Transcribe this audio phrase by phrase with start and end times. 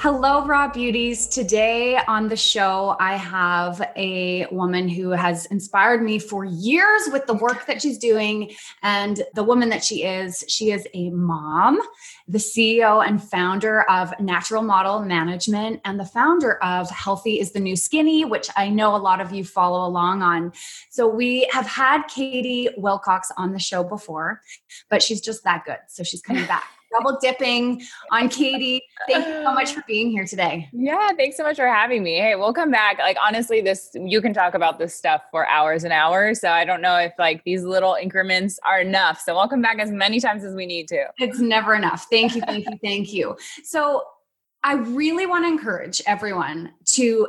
[0.00, 1.26] Hello, Raw Beauties.
[1.26, 7.26] Today on the show, I have a woman who has inspired me for years with
[7.26, 8.52] the work that she's doing
[8.84, 10.44] and the woman that she is.
[10.46, 11.80] She is a mom,
[12.28, 17.58] the CEO and founder of Natural Model Management, and the founder of Healthy is the
[17.58, 20.52] New Skinny, which I know a lot of you follow along on.
[20.90, 24.42] So, we have had Katie Wilcox on the show before,
[24.90, 25.78] but she's just that good.
[25.88, 28.82] So, she's coming back double dipping on Katie.
[29.08, 30.68] Thank you so much for being here today.
[30.72, 32.16] Yeah, thanks so much for having me.
[32.16, 32.98] Hey, we'll come back.
[32.98, 36.40] Like honestly, this you can talk about this stuff for hours and hours.
[36.40, 39.20] So I don't know if like these little increments are enough.
[39.20, 41.06] So we'll come back as many times as we need to.
[41.18, 42.06] It's never enough.
[42.10, 43.36] Thank you, thank you, thank you.
[43.64, 44.02] So
[44.64, 47.28] I really want to encourage everyone to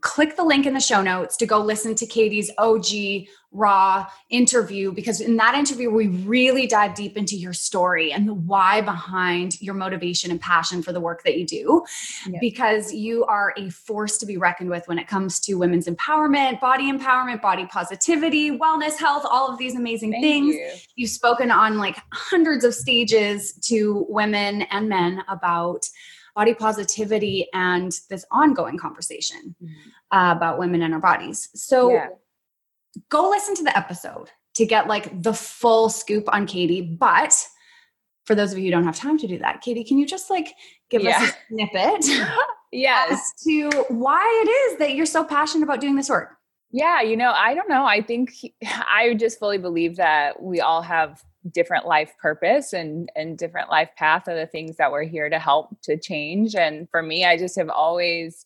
[0.00, 4.92] click the link in the show notes to go listen to Katie's OG raw interview
[4.92, 9.60] because in that interview we really dive deep into your story and the why behind
[9.62, 11.82] your motivation and passion for the work that you do
[12.40, 16.60] because you are a force to be reckoned with when it comes to women's empowerment
[16.60, 20.72] body empowerment body positivity wellness health all of these amazing Thank things you.
[20.96, 25.86] you've spoken on like hundreds of stages to women and men about
[26.34, 29.56] body positivity and this ongoing conversation
[30.12, 31.48] uh, about women and our bodies.
[31.54, 32.08] So Yeah.
[33.08, 36.80] Go listen to the episode to get like the full scoop on Katie.
[36.82, 37.34] But
[38.24, 40.30] for those of you who don't have time to do that, Katie, can you just
[40.30, 40.54] like
[40.90, 41.16] give Yeah.
[41.22, 42.04] us a snippet
[42.72, 43.12] Yes.
[43.12, 46.34] as to why it is that you're so passionate about doing this work?
[46.70, 47.86] Yeah, you know, I don't know.
[47.86, 51.22] I think he- I just fully believe that we all have
[51.54, 55.38] different life purpose and and different life path are the things that we're here to
[55.38, 56.54] help to change.
[56.54, 58.44] And for me, I just have always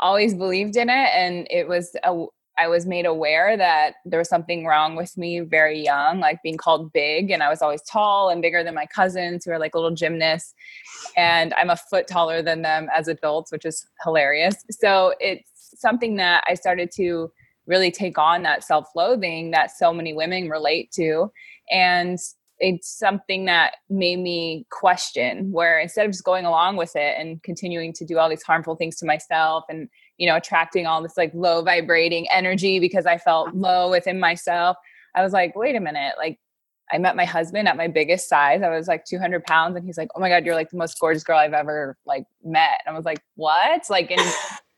[0.00, 2.26] always believed in it and it was a
[2.58, 6.56] I was made aware that there was something wrong with me very young, like being
[6.56, 7.30] called big.
[7.30, 10.54] And I was always tall and bigger than my cousins who are like little gymnasts.
[11.16, 14.56] And I'm a foot taller than them as adults, which is hilarious.
[14.70, 17.30] So it's something that I started to
[17.66, 21.30] really take on that self loathing that so many women relate to.
[21.70, 22.18] And
[22.58, 27.42] it's something that made me question where instead of just going along with it and
[27.42, 29.88] continuing to do all these harmful things to myself and
[30.18, 34.76] you know attracting all this like low vibrating energy because i felt low within myself.
[35.14, 36.38] I was like wait a minute like
[36.92, 38.62] i met my husband at my biggest size.
[38.62, 40.98] I was like 200 pounds and he's like oh my god you're like the most
[41.00, 42.80] gorgeous girl i've ever like met.
[42.86, 43.88] And i was like what?
[43.90, 44.20] Like and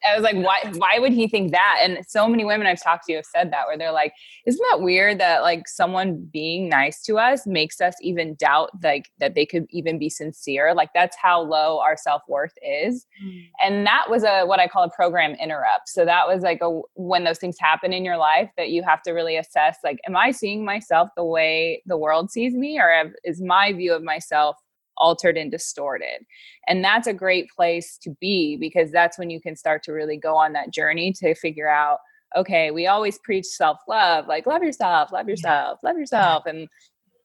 [0.09, 1.81] I was like, why why would he think that?
[1.83, 4.13] And so many women I've talked to have said that where they're like,
[4.47, 9.11] isn't that weird that like someone being nice to us makes us even doubt like
[9.19, 10.75] that they could even be sincere?
[10.75, 13.07] Like that's how low our self-worth is.
[13.25, 13.49] Mm.
[13.63, 15.89] And that was a what I call a program interrupt.
[15.89, 19.03] So that was like a when those things happen in your life that you have
[19.03, 22.91] to really assess like, am I seeing myself the way the world sees me, or
[22.91, 24.57] have, is my view of myself
[24.99, 26.25] altered and distorted?
[26.67, 30.17] And that's a great place to be because that's when you can start to really
[30.17, 31.99] go on that journey to figure out
[32.37, 36.45] okay, we always preach self love, like love yourself, love yourself, love yourself.
[36.47, 36.69] And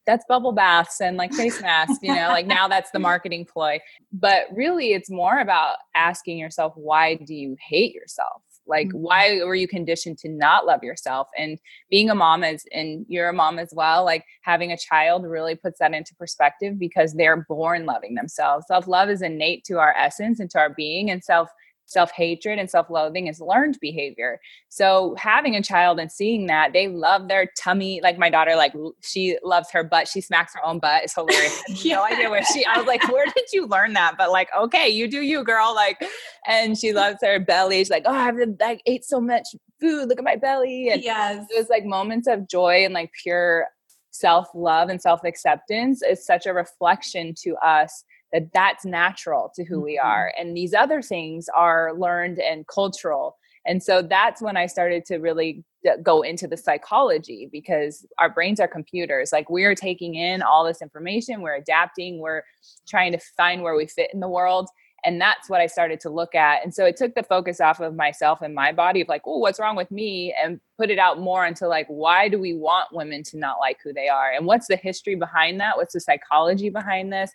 [0.06, 3.80] that's bubble baths and like face masks, you know, like now that's the marketing ploy.
[4.12, 8.42] But really, it's more about asking yourself, why do you hate yourself?
[8.68, 8.94] Like, Mhm.
[8.94, 11.28] why were you conditioned to not love yourself?
[11.38, 11.60] And
[11.90, 15.56] being a mom is, and you're a mom as well, like having a child really
[15.56, 18.68] puts that into perspective because they're born loving themselves.
[18.68, 21.50] Self love is innate to our essence and to our being, and self
[21.86, 24.40] self hatred and self loathing is learned behavior.
[24.70, 28.74] So having a child and seeing that they love their tummy, like my daughter, like
[29.02, 30.08] she loves her butt.
[30.08, 31.04] She smacks her own butt.
[31.04, 31.62] It's hilarious.
[31.68, 32.66] Have No idea where she.
[32.66, 34.16] I was like, where did you learn that?
[34.18, 35.74] But like, okay, you do you, girl.
[35.76, 36.04] Like,
[36.48, 37.78] and she loves her belly.
[37.78, 39.48] She's like, oh, I've like ate so much
[39.80, 40.10] food.
[40.10, 40.90] Look at my belly.
[40.90, 41.46] And yes.
[41.50, 43.68] it was like moments of joy and like pure
[44.12, 48.04] self love and self acceptance is such a reflection to us
[48.34, 50.06] that that's natural to who we Mhm.
[50.06, 55.06] are and these other things are learned and cultural and so that's when i started
[55.06, 60.16] to really d- go into the psychology because our brains are computers like we're taking
[60.16, 62.42] in all this information we're adapting we're
[62.88, 64.68] trying to find where we fit in the world
[65.06, 67.80] and that's what i started to look at and so it took the focus off
[67.80, 70.34] of myself and my body of like oh what's wrong with me?
[70.42, 73.78] and put it out more into like why do we want women to not like
[73.84, 74.32] who they are?
[74.32, 75.78] and what's the history behind that?
[75.78, 77.32] What's the psychology behind this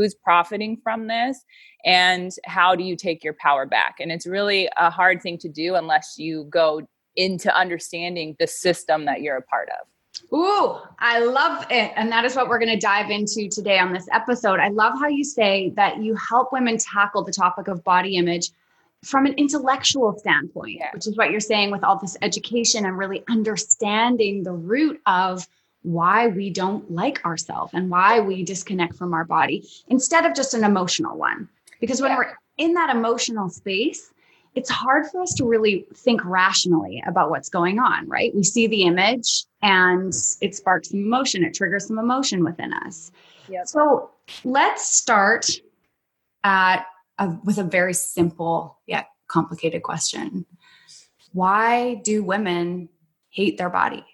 [0.00, 1.44] who's profiting from this
[1.84, 5.48] and how do you take your power back and it's really a hard thing to
[5.48, 6.80] do unless you go
[7.16, 9.86] into understanding the system that you're a part of
[10.32, 11.92] Ooh, I love it.
[11.94, 14.58] And that is what we're going to dive into today on this episode.
[14.58, 18.50] I love how you say that you help women tackle the topic of body image
[19.04, 20.90] from an intellectual standpoint, yeah.
[20.92, 25.46] which is what you're saying with all this education and really understanding the root of
[25.82, 30.54] why we don't like ourselves and why we disconnect from our body instead of just
[30.54, 31.48] an emotional one.
[31.80, 32.18] Because when yeah.
[32.18, 34.12] we're in that emotional space,
[34.54, 38.34] it's hard for us to really think rationally about what's going on, right?
[38.34, 43.12] We see the image and it sparks some emotion, it triggers some emotion within us.
[43.48, 43.68] Yep.
[43.68, 44.10] So
[44.44, 45.48] let's start
[46.44, 46.84] at
[47.18, 50.46] a, with a very simple yet complicated question.
[51.32, 52.88] Why do women
[53.30, 54.04] hate their body?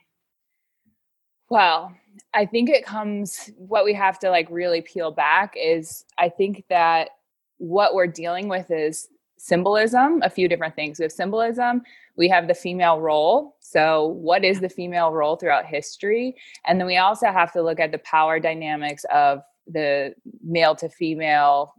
[1.49, 1.93] Well,
[2.35, 6.65] I think it comes what we have to like really peel back is I think
[6.69, 7.11] that
[7.59, 9.09] what we're dealing with is
[9.39, 10.99] symbolism, a few different things.
[10.99, 11.83] We have symbolism,
[12.17, 13.57] we have the female role.
[13.61, 16.37] So, what is the female role throughout history?
[16.67, 20.89] And then we also have to look at the power dynamics of the male to
[20.89, 21.75] female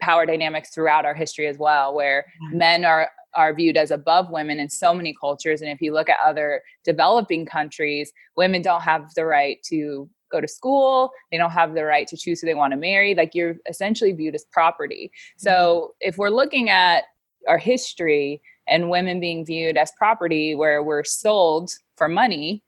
[0.00, 4.58] power dynamics throughout our history as well, where men are are viewed as above women
[4.58, 5.60] in so many cultures.
[5.60, 10.40] And if you look at other developing countries, women don't have the right to go
[10.40, 13.34] to school they don't have the right to choose who they want to marry like
[13.34, 16.08] you're essentially viewed as property so mm-hmm.
[16.08, 17.04] if we're looking at
[17.46, 22.62] our history and women being viewed as property where we're sold for money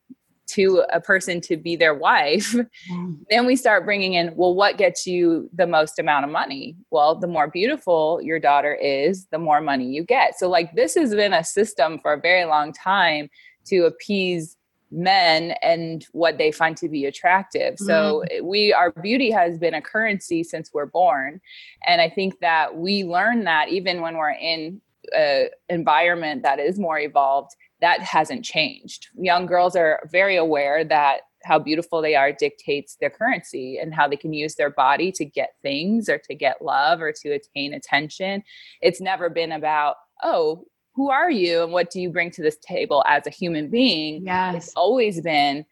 [0.49, 2.53] to a person to be their wife,
[2.91, 3.19] mm.
[3.31, 6.77] then we start bringing in, well, what gets you the most amount of money?
[6.91, 10.39] Well, the more beautiful your daughter is, the more money you get.
[10.39, 13.29] So, like, this has been a system for a very long time
[13.67, 14.57] to appease
[14.91, 17.77] men and what they find to be attractive.
[17.79, 18.43] So mm.
[18.43, 21.41] we our beauty has been a currency since we're born.
[21.87, 24.81] And I think that we learn that even when we're in
[25.17, 29.09] an environment that is more evolved, that hasn't changed.
[29.17, 34.09] Young girls are very aware that how beautiful they are dictates their currency and how
[34.09, 37.73] they can use their body to get things or to get love or to attain
[37.75, 38.43] attention.
[38.83, 40.65] It's never been about, oh,
[40.95, 44.25] who are you and what do you bring to this table as a human being?
[44.25, 44.55] Yes.
[44.57, 45.65] It's always been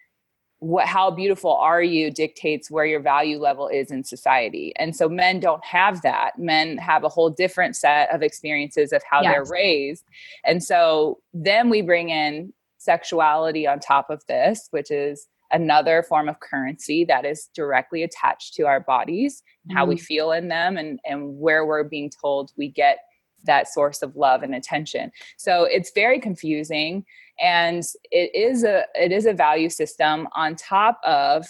[0.65, 4.73] what how beautiful are you dictates where your value level is in society.
[4.77, 6.39] And so men don't have that.
[6.39, 9.33] Men have a whole different set of experiences of how yes.
[9.35, 10.05] they're raised.
[10.43, 16.31] And so then we bring in sexuality on top of this, which is another form
[16.31, 19.75] of currency that is directly attached to our bodies, mm.
[19.75, 20.05] how we mm-hmm.
[20.05, 23.01] feel in them and and where we're being told we get
[23.45, 25.13] that source of love and attention.
[25.37, 27.05] So it's very confusing
[27.41, 31.47] and it is a it is a value system on top of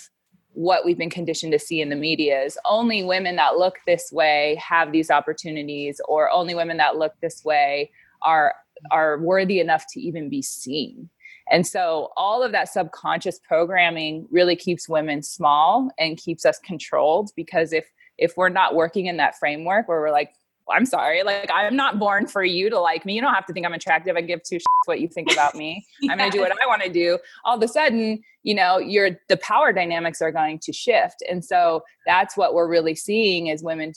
[0.55, 4.11] what we've been conditioned to see in the media is only women that look this
[4.13, 7.91] way have these opportunities or only women that look this way
[8.23, 8.55] are
[8.91, 11.09] are worthy enough to even be seen.
[11.51, 17.31] And so all of that subconscious programming really keeps women small and keeps us controlled
[17.37, 20.31] because if if we're not working in that framework where we're like
[20.71, 21.23] I'm sorry.
[21.23, 23.15] Like, I'm not born for you to like me.
[23.15, 24.17] You don't have to think I'm attractive.
[24.17, 25.87] I give two shits what you think about me.
[26.11, 27.19] I'm going to do what I want to do.
[27.45, 31.23] All of a sudden, you know, your the power dynamics are going to shift.
[31.29, 33.93] And so that's what we're really seeing is women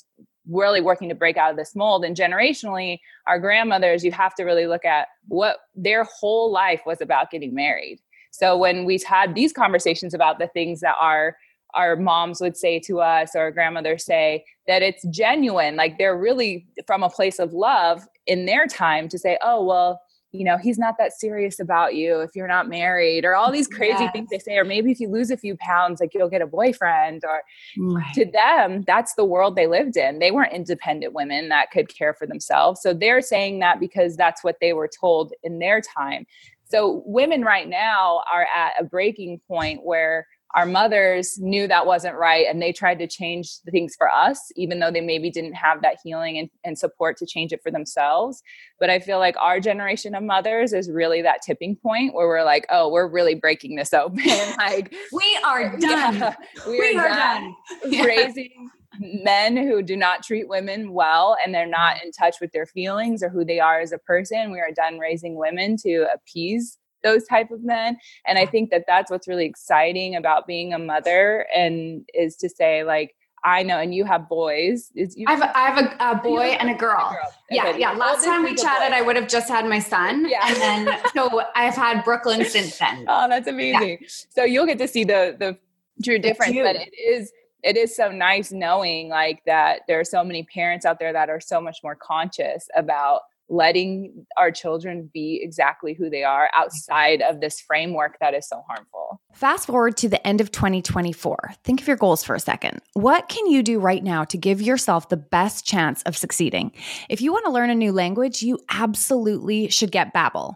[0.49, 2.05] really working to break out of this mold.
[2.05, 7.01] And generationally, our grandmothers, you have to really look at what their whole life was
[7.01, 7.99] about getting married.
[8.31, 11.35] So when we've had these conversations about the things that are
[11.74, 16.18] our moms would say to us or our grandmothers say that it's genuine like they're
[16.18, 20.57] really from a place of love in their time to say oh well you know
[20.57, 24.12] he's not that serious about you if you're not married or all these crazy yes.
[24.12, 26.47] things they say or maybe if you lose a few pounds like you'll get a
[26.47, 27.42] boyfriend or
[27.78, 28.14] right.
[28.14, 32.14] to them that's the world they lived in they weren't independent women that could care
[32.14, 36.26] for themselves so they're saying that because that's what they were told in their time
[36.66, 42.16] so women right now are at a breaking point where our mothers knew that wasn't
[42.16, 45.54] right and they tried to change the things for us even though they maybe didn't
[45.54, 48.42] have that healing and, and, support to change it for themselves.
[48.80, 52.44] But i feel like our generation of mothers is really that tipping point where we're
[52.44, 54.23] like oh we're really breaking this open
[54.57, 56.35] like we are done yeah,
[56.68, 58.06] we, we, are, are done, done.
[58.06, 62.07] raising men who do not treat women well and they're not mm-hmm.
[62.07, 64.51] in touch with their feelings or who they are as a person.
[64.51, 68.83] We are done raising women to appease those type of men and i think that
[68.87, 73.80] that's what's really exciting about being a mother and is to say like I know,
[73.80, 74.92] and you have boys.
[74.95, 77.11] Is you I have, I have a, a boy and a girl.
[77.11, 77.33] Girl.
[77.49, 77.80] Yeah, okay.
[77.80, 77.92] yeah.
[77.92, 80.47] Last time we chatted, I would have just had my son, yeah.
[80.47, 83.06] and then so I've had Brooklyn since then.
[83.07, 83.99] Oh, that's amazing.
[84.01, 84.07] Yeah.
[84.30, 85.57] So you'll get to see the the
[86.04, 87.31] true difference, but it is
[87.63, 91.30] it is so nice knowing like that there are so many parents out there that
[91.30, 97.21] are so much more conscious about letting our children be exactly who they are outside
[97.21, 99.21] of this framework that is so harmful.
[99.33, 101.54] Fast forward to the end of 2024.
[101.63, 102.81] Think of your goals for a second.
[102.94, 106.71] What can you do right now to give yourself the best chance of succeeding?
[107.09, 110.56] If you want to learn a new language, you absolutely should get Babbel.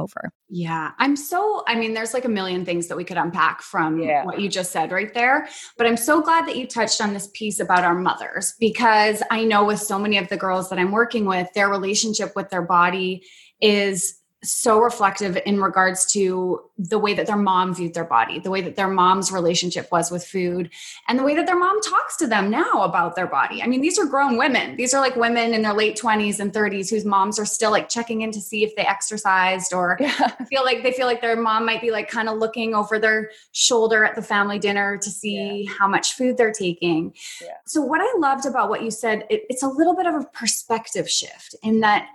[0.00, 0.32] over.
[0.48, 0.92] Yeah.
[0.98, 4.24] I'm so, I mean, there's like a million things that we could unpack from Yeah.
[4.24, 5.48] what you just said right there.
[5.78, 9.44] But I'm so glad that you touched on this piece about our mothers because I
[9.44, 12.62] know with so many of the girls that I'm working with, their relationship with their
[12.62, 13.22] body
[13.60, 18.50] is so reflective in regards to the way that their mom viewed their body, the
[18.50, 20.70] way that their mom's relationship was with food,
[21.08, 23.62] and the way that their mom talks to them now about their body.
[23.62, 24.76] I mean, these are grown women.
[24.76, 27.90] These are like women in their late 20s and 30s whose moms are still like
[27.90, 30.28] checking in to see if they exercised or Yeah.
[30.48, 33.30] feel like they feel like their mom might be like kind of looking over their
[33.52, 37.12] shoulder at the family dinner to see how much food they're taking.
[37.42, 37.48] Yeah.
[37.66, 40.24] So what I loved about what you said, it, it's a little bit of a
[40.32, 42.08] perspective shift in that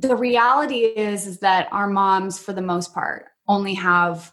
[0.00, 4.32] the reality is is that our moms for the most part only have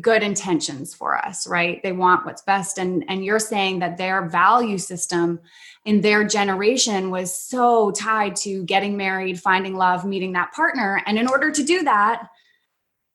[0.00, 1.82] good intentions for us right?
[1.82, 2.78] They want what's best.
[2.78, 5.40] And and you're saying that their value system
[5.84, 11.02] in their generation was so tied to getting married finding love meeting that partner.
[11.06, 12.28] And in order to do that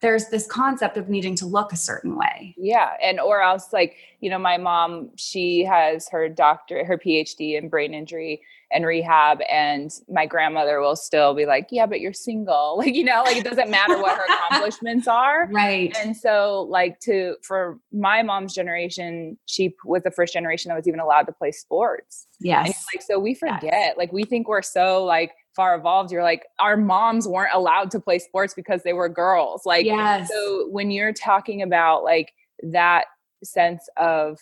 [0.01, 2.55] there's this concept of needing to look a certain way.
[2.57, 2.91] Yeah.
[3.01, 7.67] And or else like, you know, my mom, she has her doctor, her PhD in
[7.67, 9.39] brain injury and rehab.
[9.51, 12.77] And my grandmother will still be like, Yeah, but you're single.
[12.79, 15.49] Like, you know, like it doesn't matter what her accomplishments are.
[15.51, 20.75] right And so, like, to for my mom's generation, she was the first generation that
[20.75, 22.27] was even allowed to play sports.
[22.39, 26.11] Yes like, so we forget, like, we think we're so like far evolved.
[26.11, 29.65] You're like, our moms weren't allowed to play sports because they were girls.
[29.65, 32.31] Like, yes so when you're talking about like
[32.63, 33.05] that
[33.43, 34.37] sense of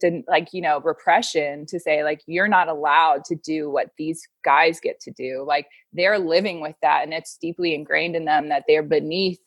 [0.00, 4.22] den- like you know repression to say like you're not allowed to do what these
[4.44, 5.44] guys get to do.
[5.46, 9.38] Like they're living with that and it's deeply ingrained in them that they're beneath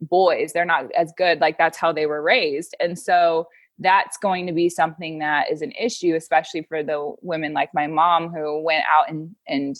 [0.00, 0.52] boys.
[0.52, 1.40] They're not as good.
[1.40, 2.74] Like that's how they were raised.
[2.80, 3.46] And so
[3.78, 7.86] that's going to be something that is an issue especially for the women like my
[7.86, 9.76] mom who went out and and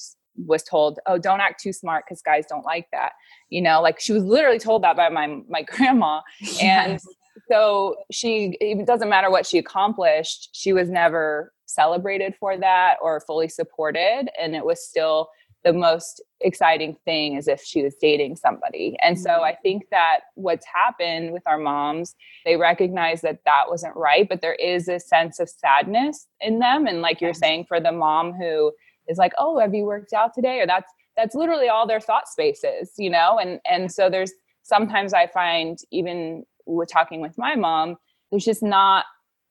[0.47, 3.13] was told oh don't act too smart because guys don't like that.
[3.51, 6.21] You know like she was literally told that by my my grandma.
[6.61, 7.07] And Yes.
[7.51, 13.21] So she it doesn't matter what she accomplished she was never celebrated for that or
[13.21, 15.29] fully supported and it was still
[15.65, 18.97] the most exciting thing as if she was dating somebody.
[19.03, 19.45] And so mm-hmm.
[19.45, 24.41] i think that what's happened with our moms they recognize that that wasn't right but
[24.41, 26.87] there is a sense of sadness in them.
[26.87, 28.73] And like you're saying for the mom who
[29.09, 30.61] is like oh have you worked out today?
[30.61, 33.39] or that's that's literally all their thought spaces you know?
[33.39, 34.33] And and so there's
[34.65, 37.97] sometimes i find even with talking with my mom,
[38.31, 39.05] there's just not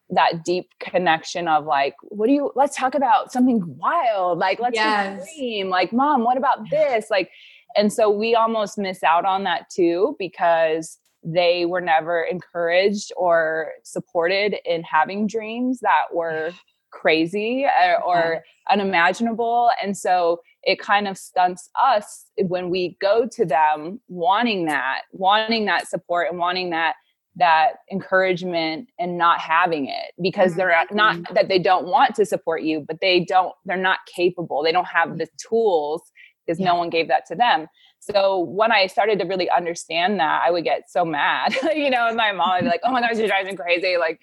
[0.09, 4.39] that deep connection of like, what do you, let's talk about something wild.
[4.39, 5.25] Like, let's yes.
[5.37, 5.69] dream.
[5.69, 7.09] Like, mom, what about this?
[7.09, 7.31] Like,
[7.75, 13.71] and so we almost miss out on that too because they were never encouraged or
[13.83, 16.51] supported in having dreams that were
[16.91, 19.71] crazy uh, or unimaginable.
[19.81, 25.65] And so it kind of stunts us when we go to them wanting that, wanting
[25.65, 26.95] that support and wanting that
[27.37, 31.33] that encouragement and not having it because they're not mm-hmm.
[31.33, 34.87] that they don't want to support you but they don't they're not capable they don't
[34.87, 36.01] have the tools
[36.45, 36.65] because yeah.
[36.65, 37.67] no one gave that to them
[37.99, 42.07] so when i started to really understand that i would get so mad you know
[42.09, 44.19] and my mom would be like oh my gosh you're driving crazy like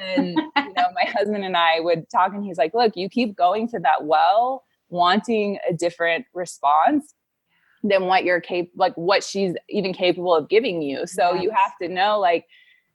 [0.00, 3.36] and you know my husband and i would talk and he's like look you keep
[3.36, 7.14] going to that well wanting a different response
[7.82, 11.42] than what you're capable like what she's even capable of giving you so yes.
[11.42, 12.46] you have to know like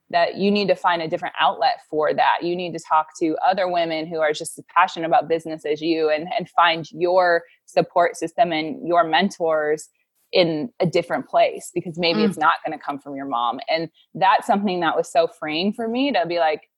[0.10, 3.38] that you need to find a different outlet for that you need to talk to
[3.46, 7.44] other women who are just as passionate about business as you and and find your
[7.66, 9.90] support system and your mentors
[10.34, 12.28] in a different place because maybe mm.
[12.28, 15.72] it's not going to come from your mom and that's something that was so freeing
[15.72, 16.70] for me to be like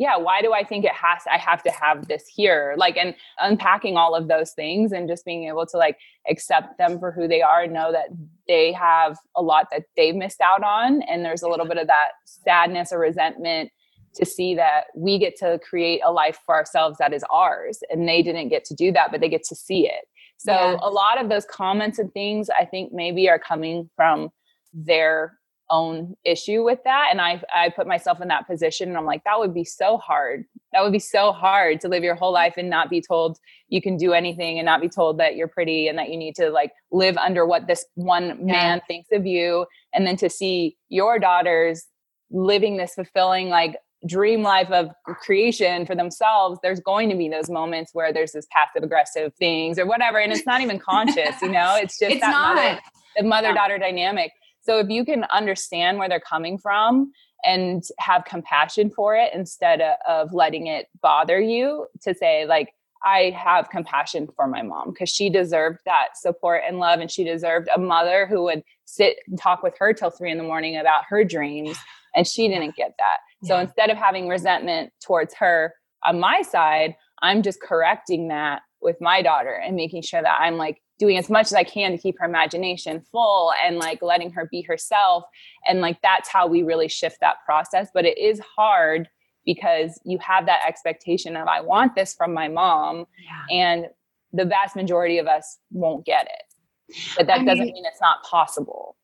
[0.00, 2.74] yeah why do i think it has i have to have this here?
[2.76, 6.98] Like and unpacking all of those things and just being able to like accept them
[6.98, 8.08] for who they are and know that
[8.48, 11.86] they have a lot that they've missed out on and there's a little bit of
[11.86, 13.70] that sadness or resentment
[14.14, 18.08] to see that we get to create a life for ourselves that is ours and
[18.08, 20.06] they didn't get to do that but they get to see it.
[20.38, 20.78] So yeah.
[20.82, 24.30] a lot of those comments and things i think maybe are coming from
[24.72, 25.38] their
[25.70, 29.22] own issue with that and i i put myself in that position and i'm like
[29.24, 30.44] that would be so hard.
[30.72, 33.80] That would be so hard to live your whole life and not be told you
[33.80, 36.50] can do anything and not be told that you're pretty and that you need to
[36.50, 38.80] like live under what this one man yeah.
[38.86, 39.66] thinks of you.
[39.94, 41.86] And then to see your daughters
[42.30, 47.50] living this fulfilling like dream life of creation for themselves there's going to be those
[47.50, 51.50] moments where there's this passive aggressive things or whatever and it's not even conscious you
[51.50, 51.76] know?
[51.82, 52.54] It's just it's that not.
[52.54, 52.80] mother
[53.18, 54.32] the mother daughter dynamic
[54.70, 57.10] so if you can understand where they're coming from
[57.44, 62.72] and have compassion for it instead of letting it bother you to say like
[63.04, 67.24] I have compassion for my mom because she deserved that support and love and she
[67.24, 70.76] deserved a mother who would sit and talk with her till three in the morning
[70.76, 71.76] about her dreams
[72.14, 73.48] and she didn't get that.
[73.48, 75.74] So instead of having resentment towards her
[76.06, 80.58] on my side, I'm just correcting that with my daughter and making sure that I'm
[80.58, 84.30] like doing as much as I can to keep her imagination full and like letting
[84.30, 85.24] her be herself.
[85.66, 87.88] And like that's how we really shift that process.
[87.92, 89.08] But it is hard
[89.44, 93.06] because you have that expectation of, I want this from my mom.
[93.24, 93.56] Yeah.
[93.56, 93.86] And
[94.32, 96.94] the vast majority of us won't get it.
[97.16, 98.96] But that I doesn't mean, mean it's not possible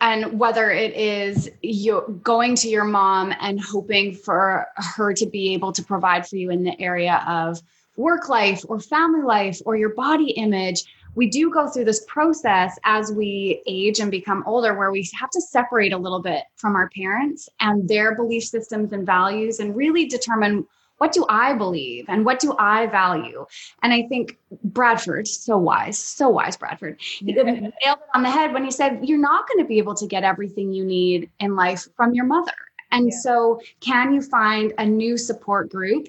[0.00, 5.54] and whether it is you going to your mom and hoping for her to be
[5.54, 7.60] able to provide for you in the area of
[7.96, 10.84] work life or family life or your body image
[11.16, 15.30] we do go through this process as we age and become older where we have
[15.30, 19.74] to separate a little bit from our parents and their belief systems and values and
[19.74, 20.64] really determine
[20.98, 23.46] what do I believe and what do I value?
[23.82, 28.64] And I think Bradford, so wise, so wise, Bradford, nailed it on the head when
[28.64, 31.86] he said, You're not going to be able to get everything you need in life
[31.96, 32.52] from your mother.
[32.92, 33.18] And yeah.
[33.18, 36.06] so, can you find a new support group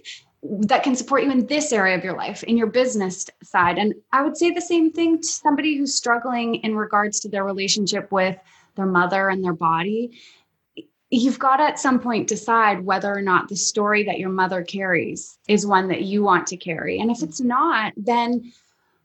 [0.50, 3.78] that can support you in this area of your life, in your business side.
[3.78, 7.44] And I would say the same thing to somebody who's struggling in regards to their
[7.44, 8.38] relationship with
[8.76, 10.20] their mother and their body.
[11.10, 14.64] You've got to at some point decide whether or not the story that your mother
[14.64, 17.00] carries is one that you want to carry.
[17.00, 18.52] And if it's not, then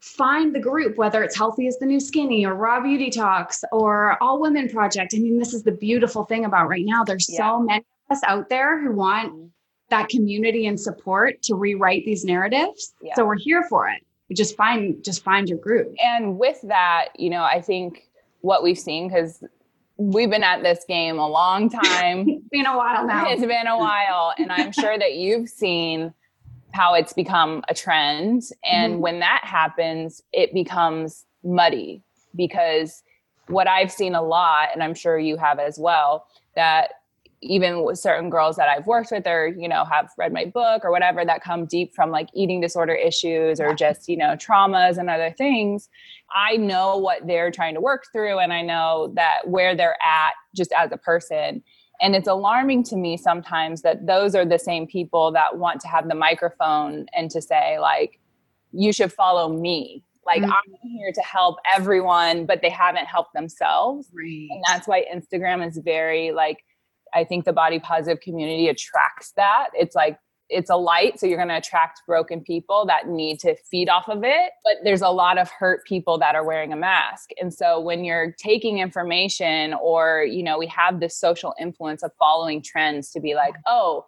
[0.00, 4.20] find the group, whether it's Healthy is the New Skinny or Raw Beauty Talks or
[4.20, 5.14] All Women Project.
[5.14, 7.04] I mean, this is the beautiful thing about right now.
[7.04, 7.38] There's yeah.
[7.38, 9.46] so many of us out there who want mm-hmm
[9.92, 12.94] that community and support to rewrite these narratives.
[13.02, 13.14] Yeah.
[13.14, 14.02] So we're here for it.
[14.34, 15.94] Just find just find your group.
[16.02, 18.08] And with that, you know, I think
[18.40, 19.44] what we've seen because
[19.98, 22.24] we've been at this game a long time.
[22.28, 23.28] it's been a while now.
[23.28, 26.14] It's been a while, and I'm sure that you've seen
[26.72, 28.44] how it's become a trend.
[28.64, 29.02] And mm-hmm.
[29.02, 32.02] when that happens, it becomes muddy
[32.34, 33.02] because
[33.48, 36.26] what I've seen a lot, and I'm sure you have as well,
[36.56, 36.92] that
[37.42, 40.84] even with certain girls that I've worked with or, you know, have read my book
[40.84, 44.96] or whatever that come deep from like eating disorder issues or just, you know, traumas
[44.96, 45.88] and other things,
[46.34, 50.32] I know what they're trying to work through and I know that where they're at
[50.54, 51.62] just as a person.
[52.00, 55.88] And it's alarming to me sometimes that those are the same people that want to
[55.88, 58.20] have the microphone and to say, like,
[58.72, 60.04] you should follow me.
[60.24, 60.52] Like, mm-hmm.
[60.52, 64.08] I'm here to help everyone, but they haven't helped themselves.
[64.12, 64.48] Right.
[64.50, 66.64] And that's why Instagram is very like,
[67.14, 69.68] I think the body positive community attracts that.
[69.74, 70.18] It's like
[70.52, 74.08] it's a light so you're going to attract broken people that need to feed off
[74.08, 77.52] of it but there's a lot of hurt people that are wearing a mask and
[77.52, 82.62] so when you're taking information or you know we have this social influence of following
[82.62, 84.04] trends to be like oh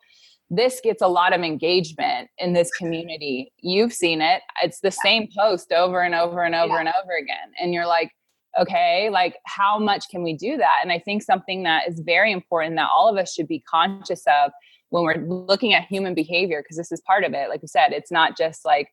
[0.50, 5.26] this gets a lot of engagement in this community you've seen it it's the same
[5.36, 6.80] post over and over and over yeah.
[6.80, 8.10] and over again and you're like
[8.60, 9.08] okay?
[9.10, 10.78] Like how much can we do that?
[10.82, 14.22] And i think something that is very important that all of us should be conscious
[14.26, 14.52] of
[14.90, 17.92] when we're looking at human behavior because this is part of it like you said
[17.92, 18.88] it's not just like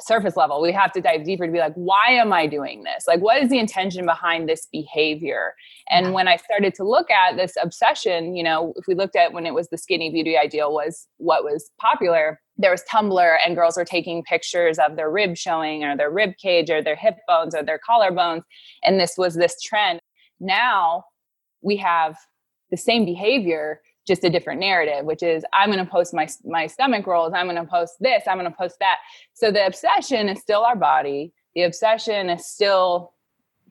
[0.00, 0.60] surface level.
[0.60, 3.04] We have to dive deeper to be like why am i doing this?
[3.06, 5.54] Like what is the intention behind this behavior?
[5.88, 6.12] And yeah.
[6.12, 9.46] when i started to look at this obsession you know if we looked at when
[9.46, 13.76] it was the skinny beauty ideal was what was popular there was tumblr and girls
[13.76, 17.54] were taking pictures of their rib showing or their rib cage or their hip bones
[17.54, 18.42] or their collarbones
[18.84, 20.00] and this was this trend
[20.38, 21.04] now
[21.62, 22.16] we have
[22.70, 26.66] the same behavior just a different narrative, which is I'm going to post my my
[26.66, 28.98] stomach rolls, I'm going to post this, I'm going to post that.
[29.34, 31.32] So the obsession is still our body.
[31.54, 33.12] The obsession is still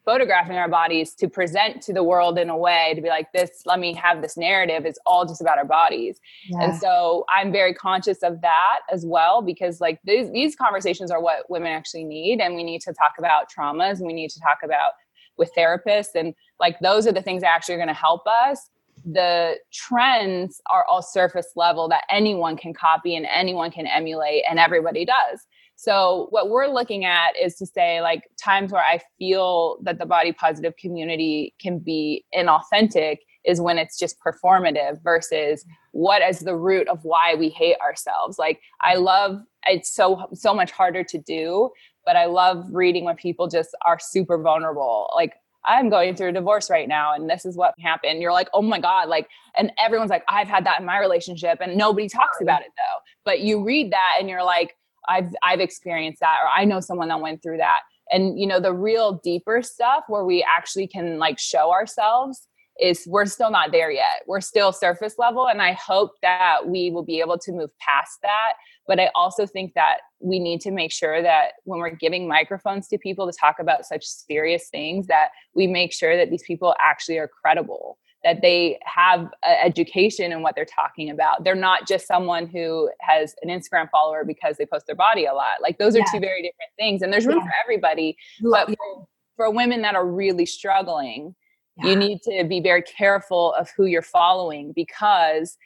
[0.10, 3.62] photographing our bodies to present to the world in a way to be like this
[3.68, 4.84] let me have this narrative.
[4.84, 6.20] It's all just about our bodies.
[6.48, 6.64] Yeah.
[6.64, 11.22] and so i'm very conscious of that as well because like these, these conversations are
[11.22, 12.40] what women actually need.
[12.40, 14.94] And we need to talk about traumas and we need to talk about
[15.38, 16.16] with therapists.
[16.16, 18.70] And like those are the things that actually are going to help us.
[19.06, 24.58] The trends are all surface level that anyone can copy and anyone can emulate and
[24.58, 25.46] everybody does
[25.80, 30.06] so what we're looking at is to say like times where i feel that the
[30.06, 35.64] body positive community can be inauthentic is when it's just performative versus
[35.94, 40.54] what is the root of why we hate ourselves like i love it's so so
[40.54, 41.70] much harder to do
[42.06, 45.34] but i love reading when people just are super vulnerable like
[45.66, 48.22] I'm going through a divorce right now and this is what happened.
[48.22, 51.60] You're like, oh my God, like, and everyone's like, I've had that in my relationship
[51.62, 53.00] and nobody talks about it though.
[53.26, 54.78] But you read that and you're like,
[55.10, 57.82] I've I've experienced that, or I know someone that went through that.
[58.12, 62.48] And you know, the real deeper stuff where we actually can like show ourselves
[62.80, 64.24] is we're still not there yet.
[64.26, 65.48] We're still surface level.
[65.48, 68.54] And I hope that we will be able to move past that.
[68.88, 72.88] But I also think that we need to make sure that when we're giving microphones
[72.88, 76.74] to people to talk about such serious things, that we make sure that these people
[76.82, 81.44] actually are credible that they have education in what they're talking about.
[81.44, 85.34] They're not just someone who has an Instagram follower because they post their body a
[85.34, 85.62] lot.
[85.62, 86.06] Like those are yeah.
[86.12, 87.02] two very different things.
[87.02, 87.46] And there's room yeah.
[87.46, 88.18] for everybody.
[88.42, 91.34] But for, for women that are really struggling,
[91.82, 95.58] you need to be very careful of who you're following because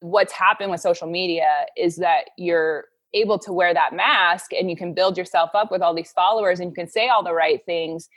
[0.00, 4.76] what's happened with social media is that you're able to wear that mask and you
[4.76, 7.60] can build yourself up with all these followers and you can say all the right
[7.66, 8.08] things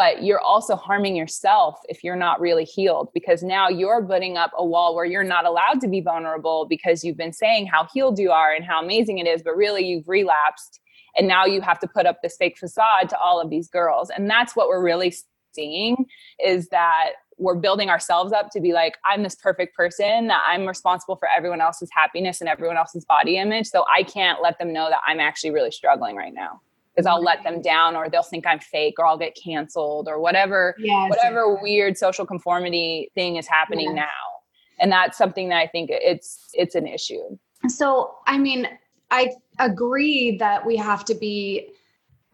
[0.00, 4.50] but you're also harming yourself if you're not really healed because now you're putting up
[4.56, 8.18] a wall where you're not allowed to be vulnerable because you've been saying how healed
[8.18, 10.80] you are and how amazing it is but really you've relapsed
[11.18, 14.08] and now you have to put up this fake facade to all of these girls.
[14.08, 15.14] And that's what we're really
[15.52, 16.06] seeing
[16.42, 20.28] is that we're building ourselves up to be like i'm this perfect person.
[20.28, 23.66] That i'm responsible for everyone else's happiness and everyone else's body image.
[23.66, 26.60] So i can't let them know that i'm actually really struggling right now
[26.94, 30.20] because i'll let them down or they'll think i'm fake or i'll get canceled or
[30.20, 31.10] whatever yes.
[31.10, 33.96] whatever weird social conformity thing is happening yes.
[33.96, 34.30] now
[34.78, 37.36] and that's something that i think it's it's an issue
[37.68, 38.66] so i mean
[39.10, 41.68] i agree that we have to be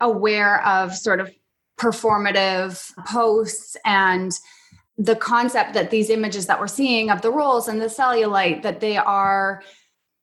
[0.00, 1.30] aware of sort of
[1.78, 4.38] performative posts and
[4.98, 8.80] the concept that these images that we're seeing of the rolls and the cellulite that
[8.80, 9.62] they are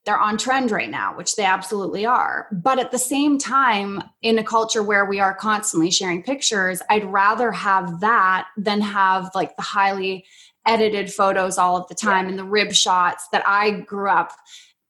[0.06, 4.38] they're on trend right now which they absolutely are but at the same time in
[4.38, 9.56] a culture where we are constantly sharing pictures i'd rather have that than have like
[9.56, 10.26] the highly
[10.66, 12.30] edited photos all of the time yeah.
[12.30, 14.32] and the rib shots that i grew up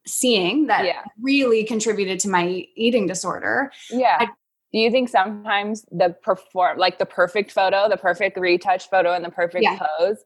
[0.06, 1.02] seeing that yeah.
[1.22, 4.26] really contributed to my eating disorder yeah I,
[4.74, 9.24] do you think sometimes the perform like the perfect photo the perfect retouch photo and
[9.24, 9.80] the perfect yeah.
[9.98, 10.24] pose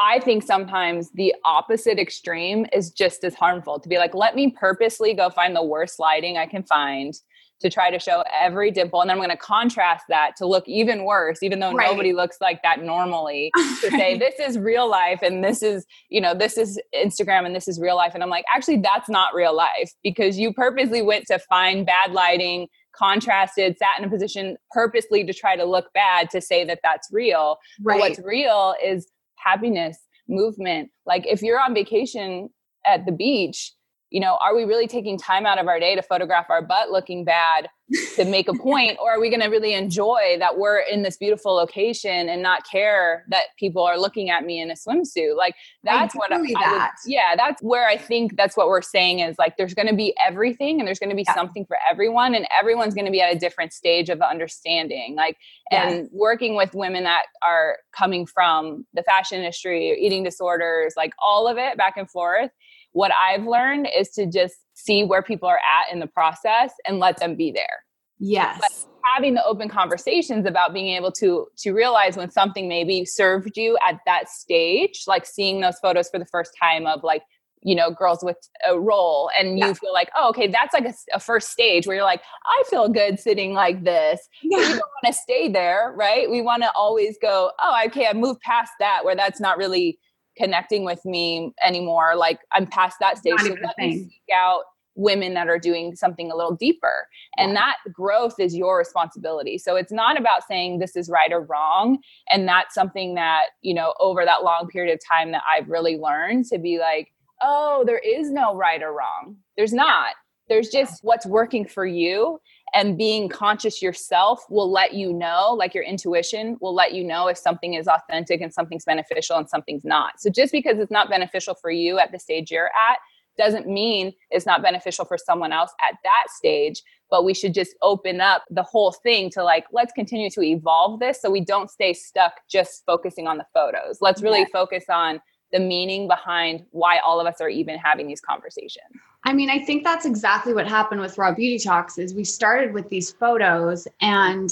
[0.00, 4.50] i think sometimes the opposite extreme is just as harmful to be like let me
[4.50, 7.14] purposely go find the worst lighting i can find
[7.60, 10.66] to try to show every dimple and then i'm going to contrast that to look
[10.66, 11.90] even worse even though right.
[11.90, 16.20] nobody looks like that normally to say this is real life and this is you
[16.20, 19.34] know this is instagram and this is real life and i'm like actually that's not
[19.34, 24.56] real life because you purposely went to find bad lighting contrasted, sat in a position
[24.72, 27.56] purposely to try to look bad to say that that's real.
[27.82, 27.94] Right.
[27.94, 29.06] But what's real is
[29.42, 29.98] happiness,
[30.28, 30.90] movement.
[31.06, 32.50] Like if you're on vacation
[32.86, 33.72] at the beach,
[34.10, 36.90] you know, are we really taking time out of our day to photograph our butt
[36.90, 37.68] looking bad
[38.16, 38.98] to make a point?
[39.00, 42.68] or are we going to really enjoy that we're in this beautiful location and not
[42.68, 45.36] care that people are looking at me in a swimsuit?
[45.36, 49.20] Like that's what I, I would, yeah, that's where I think that's what we're saying
[49.20, 51.34] is like there's going to be everything and there's going to be yeah.
[51.34, 55.14] something for everyone and everyone's going to be at a different stage of understanding.
[55.14, 55.36] Like,
[55.70, 61.46] and working with women that are coming from the fashion industry, eating disorders, like all
[61.46, 62.50] of it back and forth
[62.92, 66.98] what I've learned is to just see where people are at in the process and
[66.98, 67.84] let them be there.
[68.18, 68.60] Yes.
[68.60, 73.56] But having the open conversations about being able to to realize when something maybe served
[73.56, 77.22] you at that stage, like seeing those photos for the first time of like
[77.62, 80.94] you know girls with a role and you feel like oh okay that's like a,
[81.14, 84.56] a, first stage where you're like i feel good sitting like this yeah.
[84.56, 88.14] we don't want to stay there right we want to always go oh okay i
[88.14, 89.98] moved past that where that's not really
[90.40, 92.16] connecting with me anymore.
[92.16, 93.38] Like I'm past that stage.
[93.40, 94.62] So let me seek out
[94.96, 97.06] women that are doing something a little deeper.
[97.36, 99.58] And that growth is your responsibility.
[99.58, 101.98] So it's not about saying this is right or wrong.
[102.28, 105.96] And that's something that, you know, over that long period of time that I've really
[105.96, 109.36] learned to be like, oh, there is no right or wrong.
[109.56, 110.14] There's not.
[110.48, 112.40] There's just what's working for you
[112.74, 117.28] and being conscious yourself will let you know like your intuition will let you know
[117.28, 120.20] if something is authentic and something's beneficial and something's not.
[120.20, 122.98] So just because it's not beneficial for you at the stage you're at
[123.38, 127.74] doesn't mean it's not beneficial for someone else at that stage but we should just
[127.82, 131.70] open up the whole thing to like let's continue to evolve this so we don't
[131.70, 133.98] stay stuck just focusing on the photos.
[134.00, 134.46] Let's really yeah.
[134.52, 135.20] focus on
[135.52, 139.58] the meaning behind why all of us are even having these conversations I mean, I
[139.58, 143.86] think that's exactly what happened with Raw Beauty Talks is we started with these photos
[144.00, 144.50] and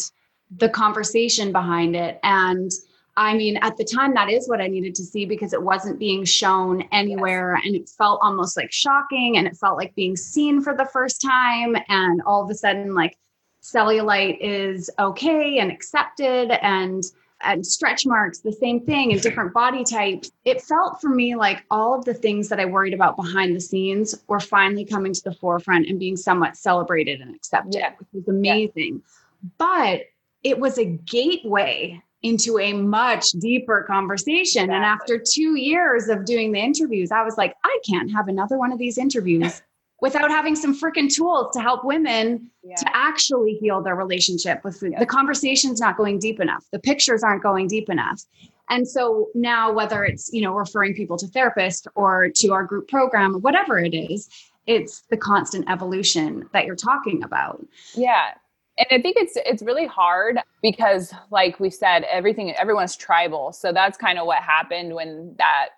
[0.57, 2.21] the conversation behind it.
[2.23, 2.71] And
[3.17, 5.99] I mean, at the time, that is what I needed to see because it wasn't
[5.99, 7.55] being shown anywhere.
[7.57, 7.67] Yes.
[7.67, 11.21] And it felt almost like shocking and it felt like being seen for the first
[11.21, 11.77] time.
[11.89, 13.17] And all of a sudden, like
[13.63, 16.53] cellulite is okay and accepted.
[16.63, 17.03] And
[17.43, 20.31] and stretch marks, the same thing, and different body types.
[20.45, 23.61] It felt for me like all of the things that I worried about behind the
[23.61, 27.93] scenes were finally coming to the forefront and being somewhat celebrated and accepted, yeah.
[27.99, 29.03] which was amazing.
[29.03, 29.49] Yeah.
[29.59, 30.01] But
[30.43, 34.65] it was a gateway into a much deeper conversation.
[34.65, 34.75] Exactly.
[34.75, 38.59] And after two years of doing the interviews, I was like, I can't have another
[38.59, 39.63] one of these interviews
[40.01, 42.77] without having some freaking tools to help women yeah.
[42.77, 44.93] to actually heal their relationship with food.
[44.93, 45.01] Yeah.
[45.01, 46.65] The conversation's not going deep enough.
[46.73, 48.23] The pictures aren't going deep enough.
[48.71, 52.89] And so now whether it's, you know, referring people to therapists or to our group
[52.89, 54.29] program whatever it is,
[54.67, 57.65] it's the constant evolution that you're talking about.
[57.95, 58.35] Yeah.
[58.77, 63.53] And I think it's it's really hard because like we said everything everyone's tribal.
[63.53, 65.71] So that's kind of what happened when that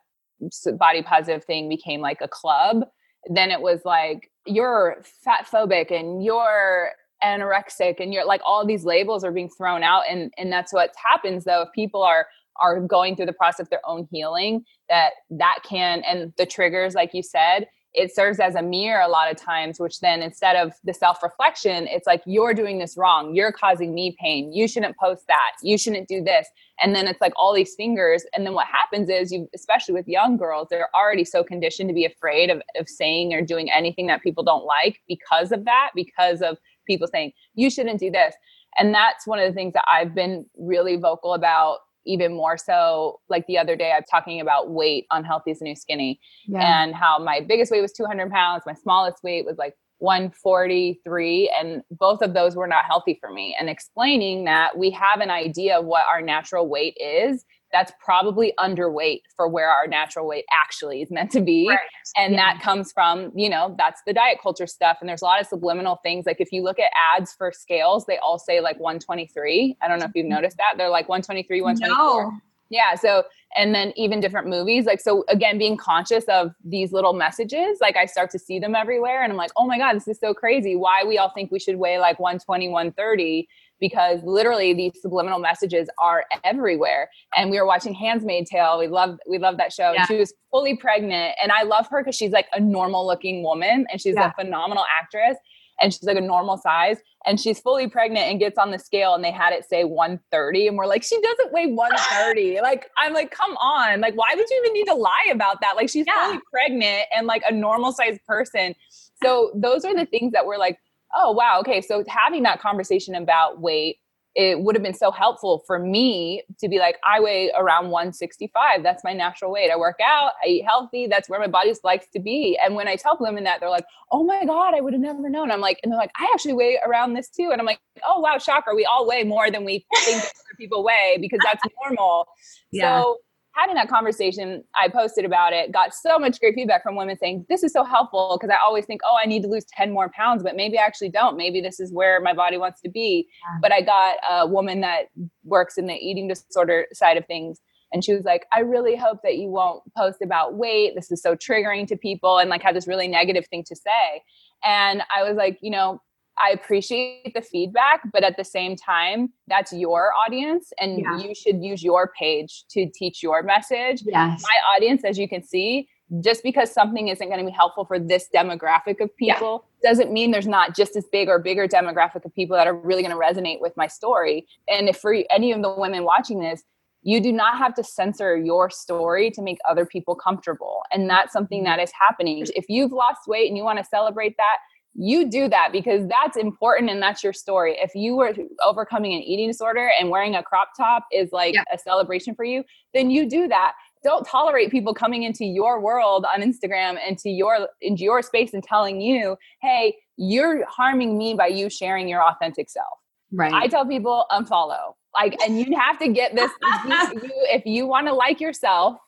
[0.78, 2.85] body positive thing became like a club
[3.26, 6.90] then it was like you're fat phobic and you're
[7.22, 10.90] anorexic and you're like all these labels are being thrown out and and that's what
[11.02, 12.26] happens though if people are
[12.61, 16.94] are going through the process of their own healing that that can and the triggers
[16.94, 20.57] like you said it serves as a mirror a lot of times, which then instead
[20.57, 23.35] of the self reflection, it's like, you're doing this wrong.
[23.35, 24.53] You're causing me pain.
[24.53, 25.53] You shouldn't post that.
[25.62, 26.48] You shouldn't do this.
[26.81, 28.24] And then it's like all these fingers.
[28.35, 31.94] And then what happens is, you, especially with young girls, they're already so conditioned to
[31.94, 35.90] be afraid of, of saying or doing anything that people don't like because of that,
[35.94, 38.35] because of people saying, you shouldn't do this.
[38.79, 43.20] And that's one of the things that I've been really vocal about even more so
[43.28, 46.82] like the other day i'm talking about weight on Healthy is new skinny yeah.
[46.82, 51.82] and how my biggest weight was 200 pounds my smallest weight was like 143 and
[51.90, 55.78] both of those were not healthy for me and explaining that we have an idea
[55.78, 61.02] of what our natural weight is that's probably underweight for where our natural weight actually
[61.02, 61.68] is meant to be.
[61.68, 61.78] Right.
[62.16, 62.54] And yeah.
[62.54, 64.98] that comes from, you know, that's the diet culture stuff.
[65.00, 66.26] And there's a lot of subliminal things.
[66.26, 69.76] Like if you look at ads for scales, they all say like 123.
[69.80, 70.35] I don't know if you've mm-hmm.
[70.35, 70.74] noticed that.
[70.76, 72.24] They're like 123, 124.
[72.24, 72.33] No.
[72.70, 72.94] Yeah.
[72.94, 73.24] So,
[73.56, 74.87] and then even different movies.
[74.87, 78.76] Like, so again, being conscious of these little messages, like I start to see them
[78.76, 80.76] everywhere and I'm like, oh my God, this is so crazy.
[80.76, 83.48] Why we all think we should weigh like 120, 130
[83.80, 87.10] because literally these subliminal messages are everywhere.
[87.36, 88.78] And we were watching *Handmaid's Tale.
[88.78, 89.92] We love we love that show.
[89.92, 90.06] Yeah.
[90.06, 93.86] She was fully pregnant, and I love her because she's like a normal looking woman,
[93.90, 94.30] and she's yeah.
[94.30, 95.36] a phenomenal actress,
[95.80, 96.98] and she's like a normal size.
[97.26, 100.68] And she's fully pregnant and gets on the scale, and they had it say 130,
[100.68, 102.60] and we're like, she doesn't weigh 130.
[102.62, 105.74] like I'm like, come on, like why would you even need to lie about that?
[105.76, 106.26] Like she's yeah.
[106.26, 108.74] fully pregnant and like a normal sized person.
[109.22, 110.78] So those are the things that we're like
[111.16, 113.98] oh wow okay so having that conversation about weight
[114.36, 118.82] it would have been so helpful for me to be like, I weigh around 165.
[118.82, 119.70] That's my natural weight.
[119.72, 121.08] I work out, I eat healthy.
[121.08, 122.58] That's where my body likes to be.
[122.64, 125.28] And when I tell women that, they're like, oh my God, I would have never
[125.28, 125.50] known.
[125.50, 127.50] I'm like, and they're like, I actually weigh around this too.
[127.50, 128.74] And I'm like, oh wow, shocker.
[128.74, 132.28] We all weigh more than we think other people weigh because that's normal.
[132.70, 133.02] Yeah.
[133.02, 133.18] So
[133.60, 137.46] having that conversation, I posted about it, got so much great feedback from women saying,
[137.48, 140.10] This is so helpful because I always think, Oh, I need to lose 10 more
[140.10, 141.36] pounds, but maybe I actually don't.
[141.36, 143.28] Maybe this is where my body wants to be.
[143.42, 143.58] Yeah.
[143.60, 145.10] But I got a woman that
[145.44, 147.60] works in the eating disorder side of things.
[147.92, 150.94] And she was like, I really hope that you won't post about weight.
[150.94, 154.22] This is so triggering to people and like had this really negative thing to say.
[154.64, 156.00] And I was like, you know,
[156.42, 161.18] I appreciate the feedback, but at the same time, that's your audience and yeah.
[161.18, 164.03] you should use your page to teach your message.
[164.05, 164.42] Yes.
[164.42, 165.88] My audience, as you can see,
[166.22, 169.90] just because something isn't going to be helpful for this demographic of people yeah.
[169.90, 173.03] doesn't mean there's not just as big or bigger demographic of people that are really
[173.03, 174.46] going to resonate with my story.
[174.68, 176.64] And if for any of the women watching this,
[177.03, 180.83] you do not have to censor your story to make other people comfortable.
[180.92, 181.79] And that's something mm-hmm.
[181.79, 182.44] that is happening.
[182.55, 184.59] If you've lost weight and you want to celebrate that,
[185.00, 187.74] you do that because that's important and that's your story.
[187.78, 191.64] If you were overcoming an eating disorder and wearing a crop top is like yeah.
[191.72, 193.72] a celebration for you, then you do that.
[194.04, 198.52] Don't tolerate people coming into your world on Instagram and to your into your space
[198.52, 202.98] and telling you, "Hey, you're harming me by you sharing your authentic self."
[203.32, 203.52] Right.
[203.54, 204.94] I tell people unfollow.
[205.14, 206.50] Like and you have to get this
[206.86, 208.98] you, if you want to like yourself,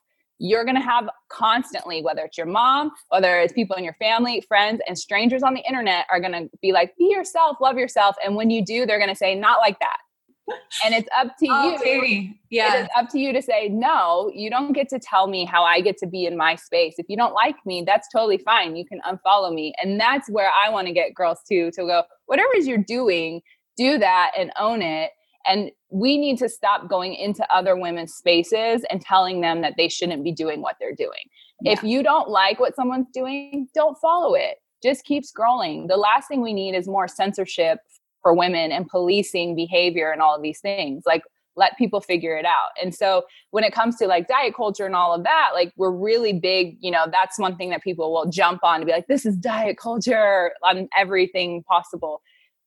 [0.43, 4.41] you're going to have constantly, whether it's your mom, whether it's people in your family,
[4.49, 8.17] friends, and strangers on the internet are going to be like, be yourself, love yourself.
[8.25, 9.99] And when you do, they're going to say, not like that.
[10.85, 11.79] And it's up to oh, you.
[11.79, 12.41] Katie.
[12.51, 12.75] Yeah.
[12.75, 15.63] It is up to you to say, no, you don't get to tell me how
[15.63, 16.97] I get to be in my space.
[16.99, 18.75] If you don't like me, that's totally fine.
[18.75, 19.73] You can unfollow me.
[19.81, 23.43] And that's where I want to get girls to, to go, whatever is you're doing,
[23.77, 25.13] do that and own it
[25.47, 29.89] and we need to stop going into other women's spaces and telling them that they
[29.89, 31.25] shouldn't be doing what they're doing.
[31.61, 31.73] Yeah.
[31.73, 34.57] If you don't like what someone's doing, don't follow it.
[34.83, 35.89] Just keep scrolling.
[35.89, 37.79] The last thing we need is more censorship
[38.23, 41.03] for women and policing behavior and all of these things.
[41.07, 41.23] Like,
[41.57, 42.71] let people figure it out.
[42.83, 45.91] And so when it comes to like diet culture and all of that, like we're
[45.91, 49.07] really big, you know, that's one thing that people will jump on to be like,
[49.07, 52.23] this is diet culture on everything possible.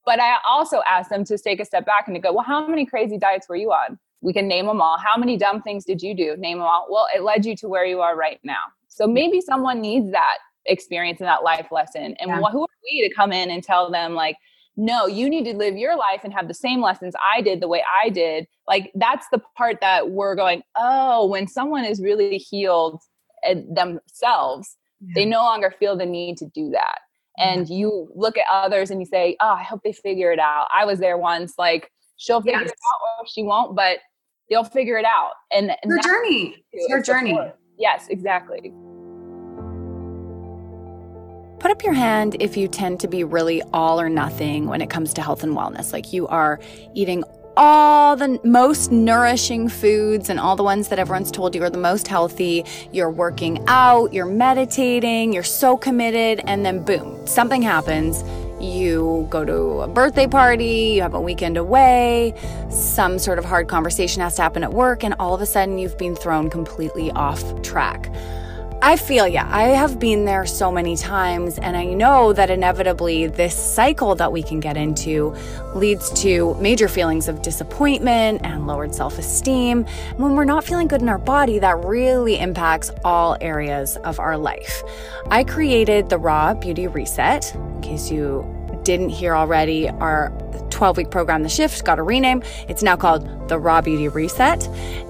[0.06, 2.68] But I also asked them to take a step back and to go, well, how
[2.68, 3.98] many crazy diets were you on?
[4.22, 4.98] We can name them all.
[4.98, 6.36] How many dumb things did you do?
[6.38, 6.88] Name them all.
[6.90, 8.62] Well, it led you to where you are right now.
[8.88, 12.16] So maybe someone needs that experience and that life lesson.
[12.20, 12.42] And yeah.
[12.52, 14.38] who are we to come in and tell them, like,
[14.78, 17.68] no, you need to live your life and have the same lessons I did the
[17.68, 18.46] way I did.
[18.68, 23.02] Like, that's the part that we're going, oh, when someone is really healed
[23.44, 25.14] eh, themselves, yeah.
[25.16, 27.00] they no longer feel the need to do that
[27.40, 27.60] Mm-hmm.
[27.60, 30.68] and you look at others and you say, "Oh, I hope they figure it out."
[30.74, 31.54] I was there once.
[31.58, 32.70] Like she'll figure yes.
[32.70, 34.00] it out, or she won't, but
[34.50, 35.32] they'll figure it out.
[35.52, 37.32] And, and your journey, it's your journey.
[37.32, 37.60] Support.
[37.78, 38.72] Yes, exactly.
[41.60, 44.90] Put up your hand if you tend to be really all or nothing when it
[44.90, 45.92] comes to health and wellness.
[45.94, 46.60] Like you are
[46.94, 47.24] eating
[47.58, 51.78] all the most nourishing foods and all the ones that everyone's told you are the
[51.78, 52.66] most healthy.
[52.92, 58.24] You're working out, you're meditating, you're so committed, and then boom, something happens.
[58.60, 62.34] You go to a birthday party, you have a weekend away,
[62.70, 65.78] some sort of hard conversation has to happen at work, and all of a sudden
[65.78, 68.10] you've been thrown completely off track.
[68.82, 69.48] I feel yeah.
[69.52, 74.32] I have been there so many times, and I know that inevitably this cycle that
[74.32, 75.36] we can get into
[75.74, 79.86] leads to major feelings of disappointment and lowered self esteem.
[80.18, 84.38] When we're not feeling good in our body, that really impacts all areas of our
[84.38, 84.84] life.
[85.32, 88.46] I created the Raw Beauty Reset, in case you
[88.84, 90.30] didn't hear already, our
[90.70, 92.44] 12 week program, The Shift, got a rename.
[92.68, 94.68] It's now called the Raw Beauty Reset.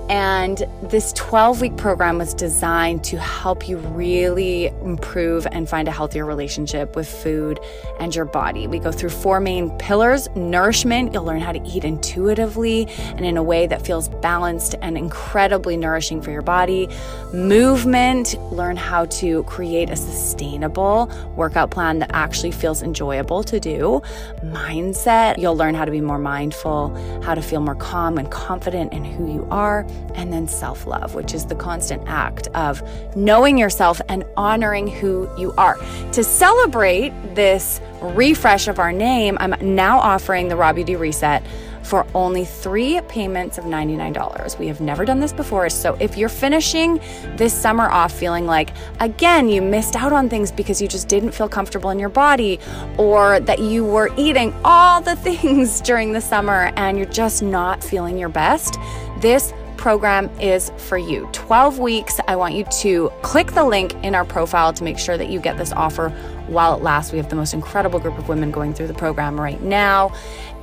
[0.07, 5.91] And this 12 week program was designed to help you really improve and find a
[5.91, 7.59] healthier relationship with food
[7.99, 8.67] and your body.
[8.67, 13.35] We go through four main pillars nourishment, you'll learn how to eat intuitively and in
[13.35, 16.87] a way that feels balanced and incredibly nourishing for your body.
[17.33, 24.03] Movement, learn how to create a sustainable workout plan that actually feels enjoyable to do.
[24.43, 26.93] Mindset, you'll learn how to be more mindful,
[27.23, 31.15] how to feel more calm and confident in who you are and then self love,
[31.15, 32.81] which is the constant act of
[33.15, 35.77] knowing yourself and honoring who you are.
[36.13, 41.43] To celebrate this refresh of our name, I'm now offering the Raw Beauty Reset
[41.85, 44.57] for only three payments of $99.
[44.57, 45.69] We have never done this before.
[45.69, 46.99] So if you're finishing
[47.37, 51.31] this summer off feeling like, again, you missed out on things because you just didn't
[51.31, 52.59] feel comfortable in your body,
[52.97, 57.83] or that you were eating all the things during the summer and you're just not
[57.83, 58.77] feeling your best,
[59.19, 61.29] this program is for you.
[61.31, 62.19] 12 weeks.
[62.27, 65.39] I want you to click the link in our profile to make sure that you
[65.39, 66.09] get this offer
[66.47, 67.11] while it lasts.
[67.11, 70.11] We have the most incredible group of women going through the program right now.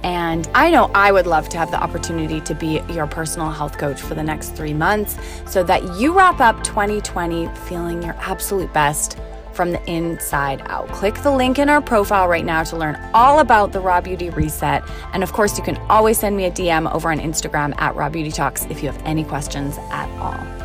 [0.02, 3.78] And I know I would love to have the opportunity to be your personal health
[3.78, 8.72] coach for the next three months so that you wrap up 2020 feeling your absolute
[8.72, 9.18] best
[9.52, 10.88] from the inside out.
[10.88, 14.30] Click the link in our profile right now to learn all about the Raw Beauty
[14.30, 14.82] Reset.
[15.12, 18.08] And of course, you can always send me a DM over on Instagram at Raw
[18.08, 20.62] Beauty Talks if you have any questions at all.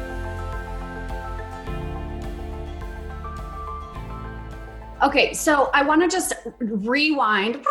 [5.03, 7.63] Okay, so I want to just rewind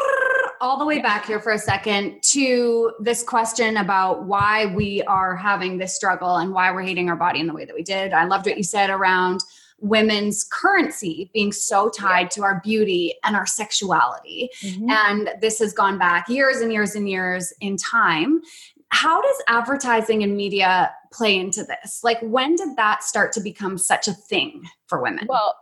[0.60, 5.36] all the way back here for a second to this question about why we are
[5.36, 8.12] having this struggle and why we're hating our body in the way that we did.
[8.12, 9.40] I loved what you said around
[9.78, 14.50] women's currency being so tied to our beauty and our sexuality.
[14.62, 14.90] Mm-hmm.
[14.90, 18.40] And this has gone back years and years and years in time.
[18.88, 22.02] How does advertising and media play into this?
[22.02, 25.26] Like, when did that start to become such a thing for women?
[25.28, 25.54] Well,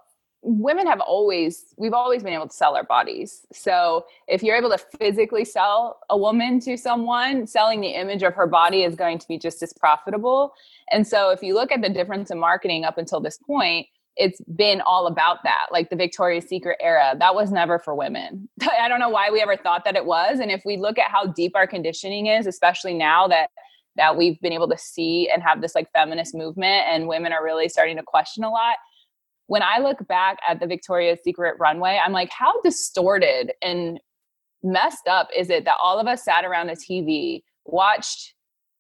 [0.45, 3.47] women have always we've always been able to sell our bodies.
[3.53, 8.34] So if you're able to physically sell a woman to someone selling the image of
[8.34, 10.53] her body is going to be just as profitable.
[10.90, 13.86] And so if you look at the difference in marketing up until this point
[14.16, 17.16] it's been all about that like the victoria's secret era.
[17.18, 18.49] That was never for women.
[18.78, 20.38] I don't know why we ever thought that it was.
[20.38, 23.49] And if we look at how deep our conditioning is especially now that
[23.97, 27.45] that we've been able to see and have this like feminist movement and women are
[27.45, 28.76] really starting to question a lot
[29.47, 34.01] when i look back at the victoria's secret runway i'm like how distorted and
[34.62, 38.34] messed up is it that all of us sat around a tv watched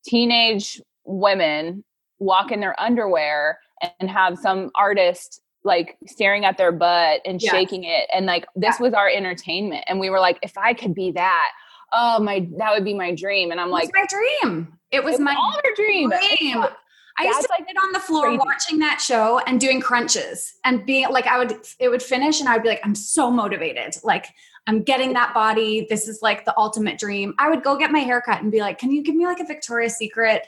[0.04, 1.84] teenage women
[2.18, 3.58] walk in their underwear
[4.00, 7.50] and have some artist like staring at their butt and yes.
[7.50, 10.94] shaking it and like this was our entertainment and we were like if i could
[10.94, 11.50] be that
[11.92, 15.18] oh my that would be my dream and i'm like my dream it was, it
[15.18, 16.64] was my all our dream, dream.
[17.18, 18.38] I used to like, sit on the floor crazy.
[18.38, 22.48] watching that show and doing crunches and being like, I would, it would finish and
[22.48, 23.96] I'd be like, I'm so motivated.
[24.02, 24.26] Like,
[24.66, 25.86] I'm getting that body.
[25.88, 27.34] This is like the ultimate dream.
[27.38, 29.44] I would go get my haircut and be like, can you give me like a
[29.44, 30.46] Victoria's Secret,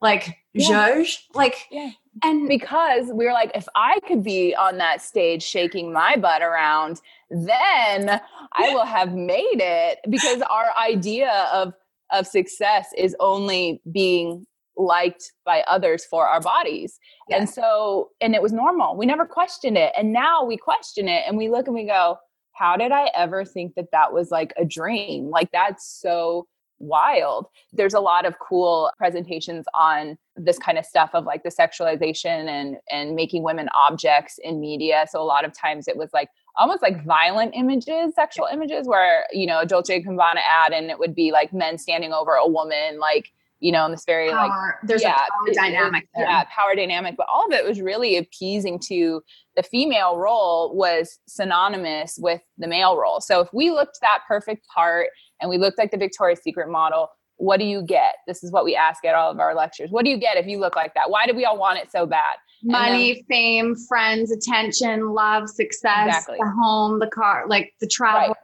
[0.00, 0.68] like, yeah.
[0.68, 1.18] Zhuzh?
[1.34, 1.90] Like, yeah.
[2.22, 6.42] And because we were like, if I could be on that stage shaking my butt
[6.42, 7.00] around,
[7.30, 8.20] then
[8.52, 11.74] I will have made it because our idea of
[12.12, 14.46] of success is only being
[14.76, 16.98] liked by others for our bodies.
[17.28, 17.38] Yes.
[17.38, 18.96] And so, and it was normal.
[18.96, 19.92] We never questioned it.
[19.96, 22.18] And now we question it and we look and we go,
[22.52, 25.28] how did I ever think that that was like a dream?
[25.28, 26.46] Like, that's so
[26.78, 27.46] wild.
[27.72, 32.48] There's a lot of cool presentations on this kind of stuff of like the sexualization
[32.48, 35.06] and and making women objects in media.
[35.10, 39.26] So a lot of times it was like almost like violent images, sexual images where,
[39.32, 42.48] you know, a Dolce Gabbana ad and it would be like men standing over a
[42.48, 44.48] woman like you know, in this very power.
[44.48, 46.08] like there's yeah, a power dynamic.
[46.14, 46.24] There.
[46.24, 47.16] Yeah, power dynamic.
[47.16, 49.22] But all of it was really appeasing to
[49.56, 53.20] the female role was synonymous with the male role.
[53.20, 55.08] So if we looked that perfect part
[55.40, 58.16] and we looked like the Victoria's Secret model, what do you get?
[58.26, 59.90] This is what we ask at all of our lectures.
[59.90, 61.10] What do you get if you look like that?
[61.10, 62.36] Why do we all want it so bad?
[62.62, 66.38] Money, then, fame, friends, attention, love, success, exactly.
[66.40, 68.36] the home, the car, like the travel, right.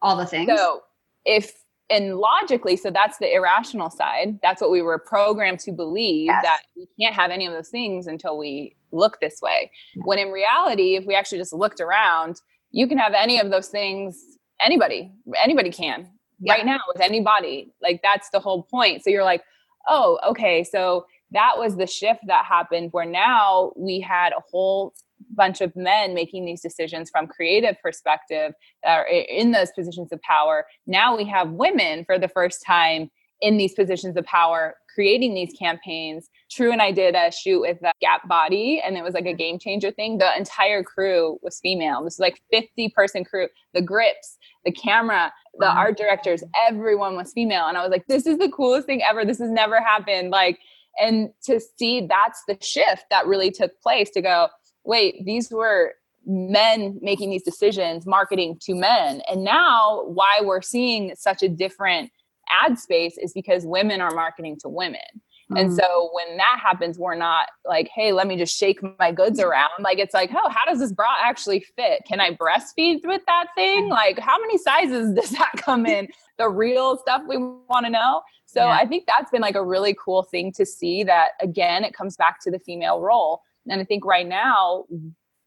[0.00, 0.50] all the things.
[0.56, 0.82] So
[1.24, 1.52] if
[1.90, 4.38] and logically, so that's the irrational side.
[4.42, 6.42] That's what we were programmed to believe yes.
[6.42, 9.70] that we can't have any of those things until we look this way.
[10.04, 13.68] When in reality, if we actually just looked around, you can have any of those
[13.68, 14.22] things.
[14.62, 16.08] Anybody, anybody can
[16.40, 16.54] yeah.
[16.54, 17.72] right now with anybody.
[17.82, 19.04] Like that's the whole point.
[19.04, 19.42] So you're like,
[19.88, 20.64] oh, okay.
[20.64, 24.94] So that was the shift that happened where now we had a whole
[25.34, 28.52] bunch of men making these decisions from creative perspective
[28.84, 30.66] uh, that are in those positions of power.
[30.86, 33.10] Now we have women for the first time
[33.40, 36.28] in these positions of power creating these campaigns.
[36.50, 39.28] True and i did a shoot with the gap body and it was like a
[39.28, 39.36] mm-hmm.
[39.36, 40.18] game changer thing.
[40.18, 42.02] The entire crew was female.
[42.02, 43.48] This was like 50 person crew.
[43.74, 45.78] The grips the camera the mm-hmm.
[45.78, 47.66] art directors everyone was female.
[47.66, 49.24] And i was like this is the coolest thing ever.
[49.24, 50.30] This has never happened.
[50.30, 50.58] Like
[50.98, 54.48] and to see that's the shift that really took place to go
[54.84, 55.94] wait, these were
[56.26, 59.22] men making these decisions, marketing to men.
[59.30, 62.10] And now, why we're seeing such a different
[62.50, 65.00] ad space is because women are marketing to women.
[65.52, 65.60] Mm.
[65.60, 69.40] And so when that happens, we're not like, hey, let me just shake my goods
[69.40, 69.70] around.
[69.80, 72.02] Like it's like, oh, how does this bra actually fit?
[72.06, 73.88] Can I breastfeed with that thing?
[73.88, 76.08] Like how many sizes does that come in?
[76.38, 78.22] The real stuff we want to know.
[78.46, 78.72] So yeah.
[78.72, 82.16] I think that's been like a really cool thing to see that again, it comes
[82.16, 83.42] back to the female role.
[83.70, 84.84] And I think right now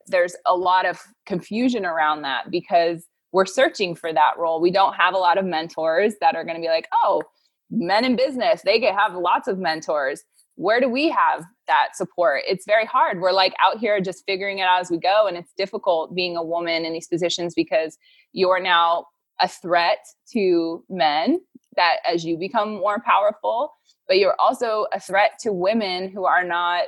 [0.08, 4.62] there's a lot of confusion around that because we're searching for that role.
[4.62, 7.24] We don't have a lot of mentors that are going to be like, oh,
[7.70, 10.24] men in business, they get have lots of mentors.
[10.56, 12.44] Where do we have that support?
[12.48, 13.20] It's very hard.
[13.20, 15.26] We're like out here just figuring it out as we go.
[15.28, 17.98] And it's difficult being a woman in these positions because
[18.34, 19.06] you're now
[19.42, 21.40] a threat to men
[21.76, 23.74] that as you become more powerful,
[24.08, 26.84] but you're also a threat to women who are not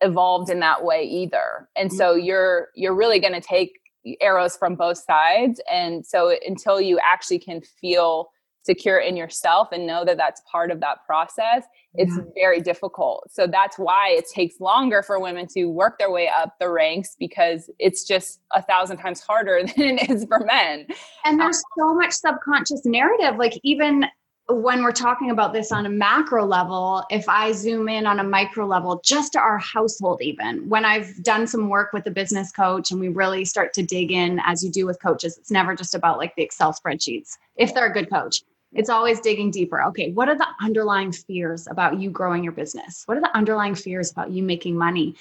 [0.00, 1.68] evolved in that way either.
[1.76, 2.24] And so mm-hmm.
[2.24, 3.78] you're you're really going to take
[4.20, 8.30] arrows from both sides and so until you actually can feel
[8.62, 12.22] secure in yourself and know that that's part of that process it's yeah.
[12.34, 16.54] very difficult so that's why it takes longer for women to work their way up
[16.60, 20.86] the ranks because it's just a thousand times harder than it is for men
[21.24, 24.04] and there's so much subconscious narrative like even
[24.48, 28.24] when we're talking about this on a macro level, if I zoom in on a
[28.24, 32.50] micro level, just to our household, even when I've done some work with a business
[32.50, 35.74] coach and we really start to dig in, as you do with coaches, it's never
[35.74, 38.42] just about like the Excel spreadsheets, if they're a good coach.
[38.72, 39.82] It's always digging deeper.
[39.84, 43.02] Okay, what are the underlying fears about you growing your business?
[43.06, 45.14] What are the underlying fears about you making money?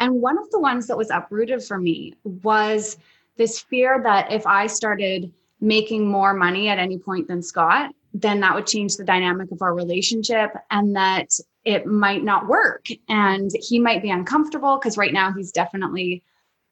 [0.00, 2.96] And one of the ones that was uprooted for me was
[3.36, 8.40] this fear that if I started making more money at any point than Scott, then
[8.40, 11.28] that would change the dynamic of our relationship and that
[11.64, 12.86] it might not work.
[13.08, 16.22] And he might be uncomfortable because right now he's definitely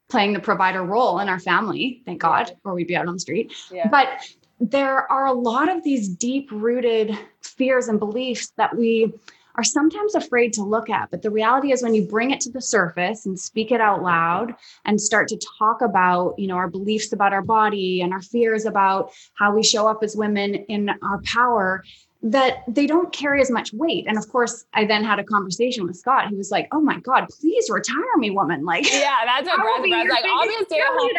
[0.09, 3.19] playing the provider role in our family, thank God, or we'd be out on the
[3.19, 3.53] street.
[3.71, 3.87] Yeah.
[3.89, 4.07] But
[4.59, 9.13] there are a lot of these deep rooted fears and beliefs that we
[9.59, 11.11] are sometimes afraid to look at.
[11.11, 14.01] But the reality is when you bring it to the surface and speak it out
[14.01, 14.55] loud
[14.85, 18.63] and start to talk about, you know, our beliefs about our body and our fears
[18.63, 21.83] about how we show up as women in our power,
[22.21, 24.05] that they don't carry as much weight.
[24.05, 26.27] And of course, I then had a conversation with Scott.
[26.27, 29.57] He was like, "Oh my God, please retire me, woman!" Like, yeah, that's what
[29.89, 30.25] Brad's like.
[30.25, 31.09] I'll be a stay-at-home.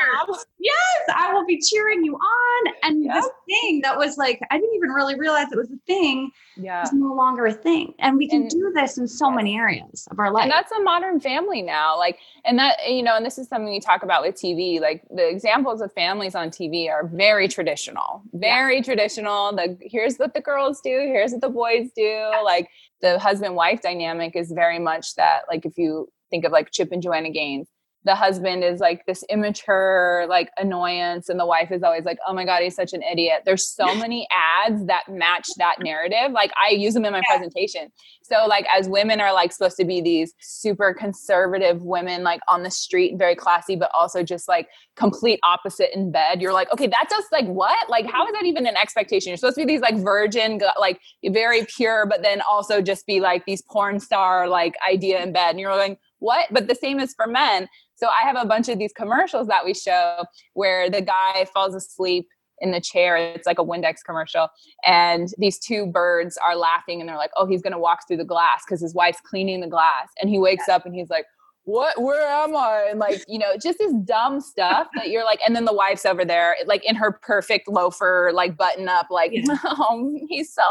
[0.58, 0.76] Yes,
[1.14, 2.74] I will be cheering you on.
[2.82, 3.14] And yep.
[3.14, 6.32] this thing that was like, I didn't even really realize it was a thing.
[6.56, 9.36] Yeah, is no longer a thing, and we can and, do this in so yes.
[9.36, 10.42] many areas of our life.
[10.42, 11.96] And that's a modern family now.
[11.96, 14.80] Like, and that you know, and this is something you talk about with TV.
[14.80, 18.82] Like the examples of families on TV are very traditional, very yeah.
[18.82, 19.52] traditional.
[19.52, 22.30] The here's what the girls do do here's what the boys do.
[22.44, 22.68] Like
[23.00, 26.92] the husband wife dynamic is very much that like if you think of like chip
[26.92, 27.68] and joanna gaines
[28.04, 32.32] the husband is like this immature like annoyance and the wife is always like oh
[32.32, 36.50] my god he's such an idiot there's so many ads that match that narrative like
[36.62, 37.36] i use them in my yeah.
[37.36, 37.92] presentation
[38.22, 42.62] so like as women are like supposed to be these super conservative women like on
[42.62, 46.86] the street very classy but also just like complete opposite in bed you're like okay
[46.86, 49.72] that's just like what like how is that even an expectation you're supposed to be
[49.74, 50.98] these like virgin like
[51.30, 55.50] very pure but then also just be like these porn star like idea in bed
[55.50, 56.46] and you're like what?
[56.50, 57.66] But the same is for men.
[58.00, 60.24] So I have a bunch of these commercials that we show
[60.54, 62.26] where the guy falls asleep
[62.60, 63.16] in the chair.
[63.16, 64.48] It's like a Windex commercial.
[64.86, 68.16] And these two birds are laughing and they're like, oh, he's going to walk through
[68.16, 70.08] the glass because his wife's cleaning the glass.
[70.18, 71.26] And he wakes up and he's like,
[71.64, 75.38] what where am i and like you know just this dumb stuff that you're like
[75.46, 79.30] and then the wife's over there like in her perfect loafer like button up like
[79.32, 79.42] yeah.
[79.64, 80.62] oh he's so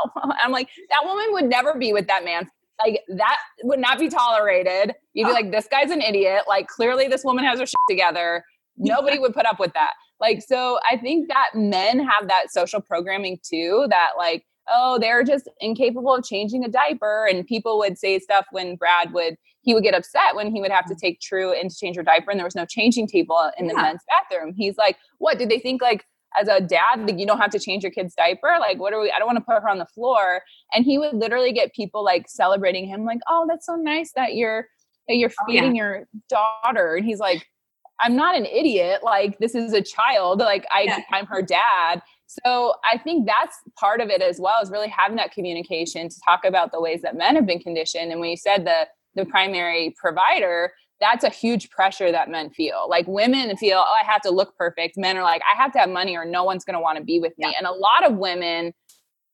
[0.44, 2.50] i'm like that woman would never be with that man
[2.84, 4.96] like that would not be tolerated.
[5.14, 5.34] You'd be oh.
[5.34, 6.44] like, this guy's an idiot.
[6.48, 8.44] Like clearly this woman has her shit together.
[8.78, 9.94] Nobody would put up with that.
[10.20, 15.24] Like, so I think that men have that social programming too, that like, oh, they're
[15.24, 17.26] just incapable of changing a diaper.
[17.30, 20.72] And people would say stuff when Brad would, he would get upset when he would
[20.72, 21.00] have to mm.
[21.00, 23.76] take True in to change her diaper and there was no changing table in the
[23.76, 24.54] men's bathroom.
[24.56, 25.38] He's like, what?
[25.38, 26.06] Did they think like
[26.38, 29.02] as a dad like you don't have to change your kid's diaper like what are
[29.02, 30.42] we i don't want to put her on the floor
[30.74, 34.36] and he would literally get people like celebrating him like oh that's so nice that
[34.36, 34.68] you're
[35.08, 35.84] that you're oh, feeding oh, yeah.
[35.84, 37.48] your daughter and he's like
[38.02, 41.00] i'm not an idiot like this is a child like i yeah.
[41.12, 45.18] i'm her dad so i think that's part of it as well is really having
[45.18, 48.38] that communication to talk about the ways that men have been conditioned and when you
[48.38, 52.88] said the the primary provider that's a huge pressure that men feel.
[52.90, 54.98] Like women feel, oh, I have to look perfect.
[54.98, 57.04] Men are like, I have to have money or no one's going to want to
[57.04, 57.48] be with me.
[57.50, 57.58] Yeah.
[57.58, 58.74] And a lot of women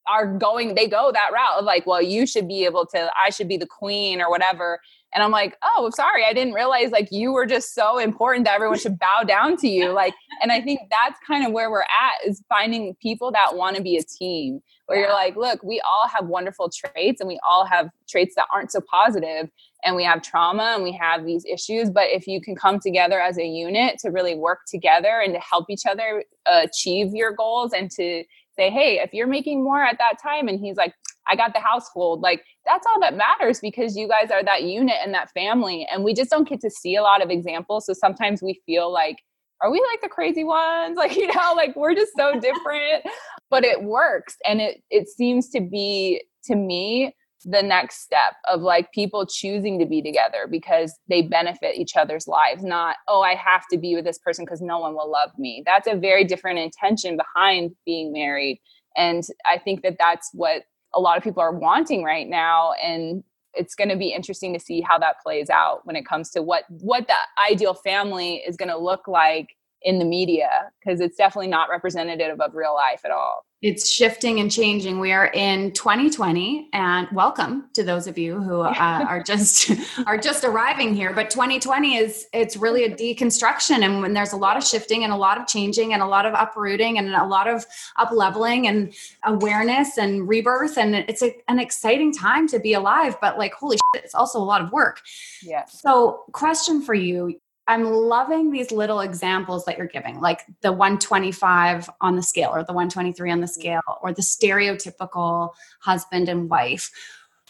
[0.07, 3.31] are going, they go that route of like, well, you should be able to, I
[3.31, 4.79] should be the queen or whatever.
[5.15, 8.53] And I'm like, oh, sorry, I didn't realize like you were just so important that
[8.53, 9.85] everyone should bow down to you.
[9.95, 13.77] Like, and I think that's kind of where we're at is finding people that want
[13.77, 15.05] to be a team where yeah.
[15.05, 18.71] you're like, look, we all have wonderful traits and we all have traits that aren't
[18.71, 19.49] so positive
[19.85, 21.89] and we have trauma and we have these issues.
[21.89, 25.39] But if you can come together as a unit to really work together and to
[25.39, 28.23] help each other achieve your goals and to
[28.55, 30.93] say, hey, if you're making more at that time, and he's like,
[31.27, 34.95] I got the household, like that's all that matters because you guys are that unit
[35.03, 35.87] and that family.
[35.91, 37.85] And we just don't get to see a lot of examples.
[37.85, 39.17] So sometimes we feel like,
[39.61, 40.97] are we like the crazy ones?
[40.97, 43.05] Like, you know, like we're just so different,
[43.49, 44.35] but it works.
[44.47, 47.13] And it it seems to be to me
[47.47, 52.27] the next step of like people choosing to be together because they benefit each other's
[52.27, 55.29] lives, not, oh, I have to be with this person because no one will love
[55.37, 55.61] me.
[55.63, 58.59] That's a very different intention behind being married.
[58.97, 62.73] And I think that that's what a lot of people are wanting right now.
[62.83, 63.23] And
[63.53, 66.41] it's going to be interesting to see how that plays out when it comes to
[66.41, 67.15] what what the
[67.51, 69.54] ideal family is going to look like
[69.85, 73.45] in the media because it's definitely not representative of real life at all.
[73.61, 74.99] It's shifting and changing.
[74.99, 79.71] We are in 2020, and welcome to those of you who uh, are just
[80.05, 81.13] are just arriving here.
[81.13, 85.13] But 2020 is it's really a deconstruction, and when there's a lot of shifting and
[85.13, 87.65] a lot of changing and a lot of uprooting and a lot of
[87.95, 93.17] up leveling and awareness and rebirth, and it's a, an exciting time to be alive.
[93.21, 95.01] But like, holy shit, it's also a lot of work.
[95.41, 95.79] Yes.
[95.81, 101.89] So, question for you: I'm loving these little examples that you're giving, like the 125
[101.99, 103.51] on the scale or the 123 on the mm-hmm.
[103.51, 106.91] scale or the stereotypical husband and wife.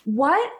[0.05, 0.51] What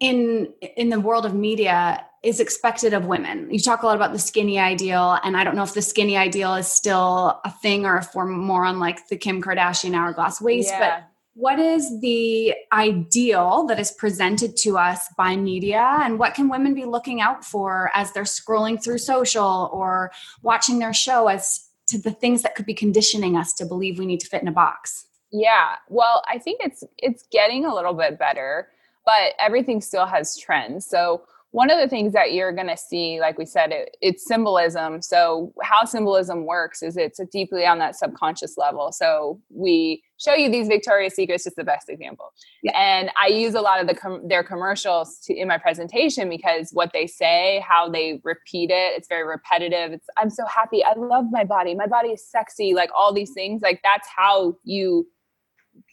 [0.00, 3.48] in in the world of media is expected of women?
[3.50, 6.16] You talk a lot about the skinny ideal, and I don't know if the skinny
[6.16, 10.40] ideal is still a thing or if we're more on like the Kim Kardashian hourglass
[10.40, 10.78] waist, yeah.
[10.78, 15.98] but what is the ideal that is presented to us by media?
[16.00, 20.10] And what can women be looking out for as they're scrolling through social or
[20.42, 24.06] watching their show as to the things that could be conditioning us to believe we
[24.06, 25.06] need to fit in a box?
[25.30, 25.76] Yeah.
[25.88, 28.68] Well i think it's it's getting a little bit better
[29.06, 30.86] but everything still has trends.
[30.86, 31.22] So
[31.52, 35.02] one of the things that you're going to see like we said it, it's symbolism.
[35.02, 38.90] So how symbolism works is it's deeply on that subconscious level.
[38.90, 42.32] So we show you these victoria's secrets just the best example.
[42.62, 42.72] Yeah.
[42.76, 46.70] and i use a lot of the com- their commercials to, in my presentation because
[46.72, 49.92] what they say how they repeat it it's very repetitive.
[49.92, 50.84] It's i'm so happy.
[50.84, 51.74] I love my body.
[51.74, 52.74] My body is sexy.
[52.74, 55.06] Like all these things like that's how you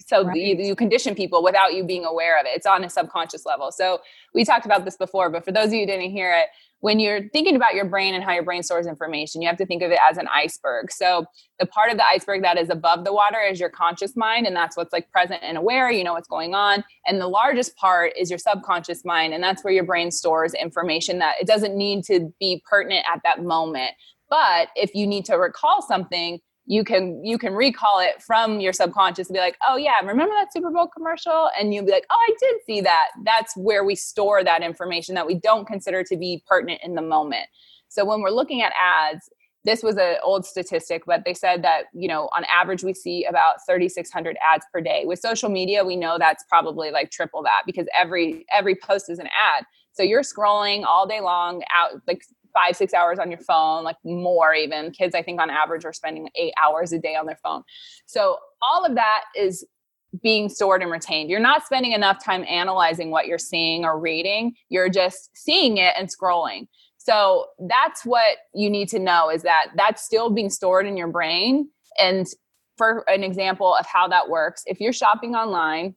[0.06, 0.36] so right.
[0.36, 2.52] you, you, condition people without you being aware of it.
[2.56, 3.72] It's on a subconscious level.
[3.72, 4.00] So
[4.34, 6.48] we talked about this before but for those of you who didn't hear it
[6.82, 9.66] when you're thinking about your brain and how your brain stores information you have to
[9.66, 10.92] think of it as an iceberg.
[10.92, 11.26] So
[11.60, 14.56] the part of the iceberg that is above the water is your conscious mind and
[14.56, 15.90] that's what's like present and aware.
[15.90, 16.84] You know what's going on.
[17.08, 21.20] And the largest part is your subconscious mind and that's where your brain stores information
[21.20, 23.92] that it doesn't need to be pertinent at that moment.
[24.30, 28.74] But if you need to recall something you can you can recall it from your
[28.74, 31.50] subconscious and be like oh yeah remember that super bowl commercial?
[31.60, 33.10] And you'll be like oh i did see that.
[33.24, 37.02] That's where we store that information that we don't consider to be pertinent in the
[37.02, 37.46] moment.
[37.88, 39.30] So when we're looking at ads
[39.64, 43.26] this was an old statistic but they said that you know on average we see
[43.26, 45.04] about 3600 ads per day.
[45.06, 49.20] With social media we know that's probably like triple that because every every post is
[49.20, 49.66] an ad.
[49.94, 52.24] So you're scrolling all day long out like
[52.56, 54.92] five, six hours on your phone, like more even.
[54.92, 57.62] Kids, I think on average, are spending eight hours a day on their phone.
[58.08, 59.66] So all of that is
[60.24, 61.30] being stored and retained.
[61.30, 64.56] You're not spending enough time analyzing what you're seeing or reading.
[64.70, 66.68] You're just seeing it and scrolling.
[66.98, 71.10] So that's what you need to know is that that's still being stored in your
[71.10, 71.70] brain.
[72.00, 72.26] And
[72.78, 75.96] for an example of how that works, if you're shopping online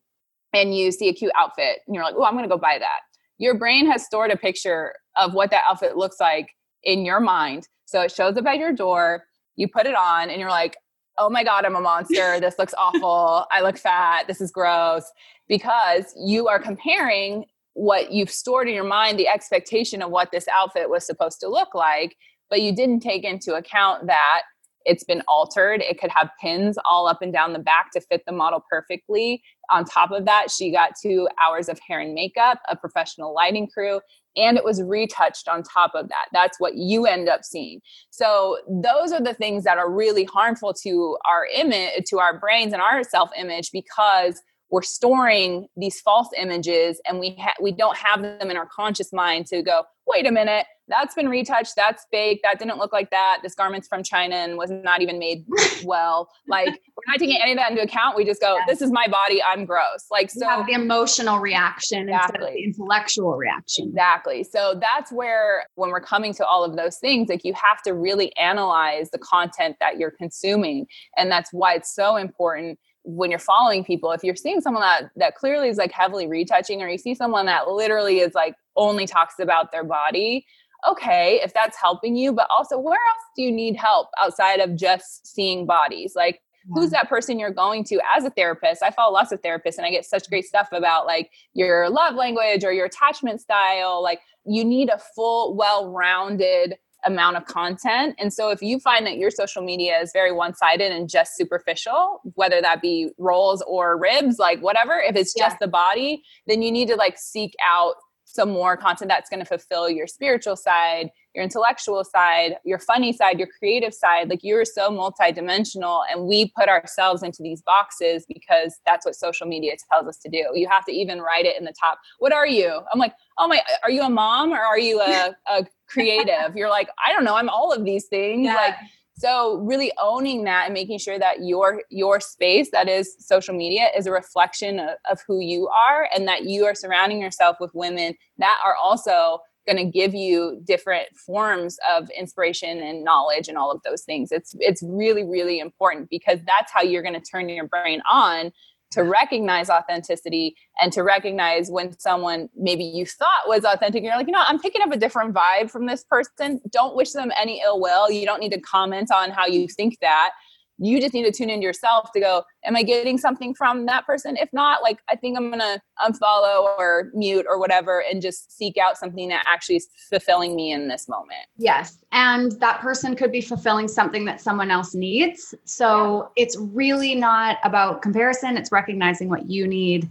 [0.53, 2.79] and you see a cute outfit and you're like, oh, I'm going to go buy
[2.79, 3.01] that
[3.39, 6.51] your brain has stored a picture of what that outfit looks like
[6.83, 7.69] in your mind.
[7.87, 9.25] So it shows up at your door,
[9.57, 10.77] you put it on, and you're like,
[11.19, 12.39] oh my God, I'm a monster.
[12.41, 13.47] This looks awful.
[13.51, 14.27] I look fat.
[14.27, 15.05] This is gross.
[15.49, 20.47] Because you are comparing what you've stored in your mind, the expectation of what this
[20.55, 22.17] outfit was supposed to look like,
[22.51, 24.43] but you didn't take into account that
[24.85, 25.83] it's been altered.
[25.83, 29.43] It could have pins all up and down the back to fit the model perfectly.
[29.71, 33.67] On top of that, she got two hours of hair and makeup, a professional lighting
[33.67, 34.01] crew,
[34.37, 36.27] and it was retouched on top of that.
[36.33, 37.81] That's what you end up seeing.
[38.11, 42.73] So, those are the things that are really harmful to our image, to our brains
[42.73, 44.41] and our self image because
[44.71, 49.13] we're storing these false images and we ha- we don't have them in our conscious
[49.13, 53.11] mind to go wait a minute that's been retouched that's fake that didn't look like
[53.11, 55.45] that this garment's from china and was not even made
[55.85, 58.17] well like we're not taking any of that into account.
[58.17, 58.65] We just go, yeah.
[58.67, 59.41] this is my body.
[59.43, 60.07] I'm gross.
[60.11, 62.37] Like, so the emotional reaction exactly.
[62.37, 63.89] instead of the intellectual reaction.
[63.89, 64.43] Exactly.
[64.43, 67.95] So that's where, when we're coming to all of those things, like you have to
[67.95, 70.87] really analyze the content that you're consuming.
[71.17, 75.11] And that's why it's so important when you're following people if you're seeing someone that
[75.17, 79.07] that clearly is like heavily retouching or you see someone that literally is like only
[79.07, 80.45] talks about their body
[80.87, 84.75] okay if that's helping you but also where else do you need help outside of
[84.77, 86.15] just seeing bodies?
[86.17, 86.41] Like
[86.71, 88.83] who's that person you're going to as a therapist?
[88.83, 92.15] I follow lots of therapists and i get such great stuff about like your love
[92.15, 94.03] language or your attachment style.
[94.03, 96.77] Like you need a full well-rounded
[97.07, 98.15] amount of content.
[98.19, 102.21] And so if you find that your social media is very one-sided and just superficial,
[102.35, 105.59] whether that be rolls or ribs, like whatever, if it's just yeah.
[105.61, 107.95] the body, then you need to like seek out
[108.25, 113.13] some more content that's going to fulfill your spiritual side, your intellectual side, your funny
[113.13, 114.29] side, your creative side.
[114.29, 119.47] Like you're so multidimensional, and we put ourselves into these boxes because that's what social
[119.47, 120.45] media tells us to do.
[120.55, 121.99] You have to even write it in the top.
[122.19, 122.81] What are you?
[122.93, 126.57] I'm like, oh my, are you a mom or are you a, a creative?
[126.57, 127.37] You're like, I don't know.
[127.37, 128.45] I'm all of these things.
[128.45, 128.55] Yeah.
[128.55, 128.75] Like
[129.19, 133.89] so really owning that and making sure that your your space that is social media
[133.97, 137.73] is a reflection of, of who you are and that you are surrounding yourself with
[137.75, 143.59] women that are also going to give you different forms of inspiration and knowledge and
[143.59, 147.21] all of those things it's it's really really important because that's how you're going to
[147.21, 148.53] turn your brain on
[148.91, 154.27] to recognize authenticity and to recognize when someone maybe you thought was authentic you're like
[154.27, 156.61] you know i'm picking up a different vibe from this person.
[156.71, 158.11] Don't wish them any ill will.
[158.11, 160.31] You don't need to comment on how you think that
[160.79, 164.07] you just need to tune into yourself to go am i getting something from that
[164.07, 164.37] person?
[164.37, 168.77] If not like i think i'm gonna unfollow or mute or whatever and just seek
[168.79, 171.47] out something that actually is fulfilling me in this moment.
[171.57, 175.55] Yes and that person could be fulfilling something that someone else needs.
[175.65, 176.45] So yeah.
[176.45, 180.09] it's really not about comparison it's recognizing what you need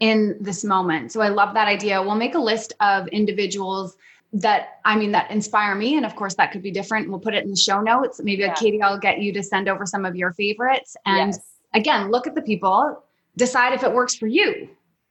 [0.00, 1.12] in this moment.
[1.12, 2.02] So i love that idea.
[2.02, 3.96] We'll make a list of individuals
[4.32, 5.96] that I mean that inspire me.
[5.96, 7.08] And of course, that could be different.
[7.10, 8.20] We'll put it in the show notes.
[8.22, 8.54] Maybe yeah.
[8.54, 10.96] Katie, I'll get you to send over some of your favorites.
[11.04, 11.40] And yes.
[11.74, 13.02] again, look at the people,
[13.36, 14.68] decide if it works for you.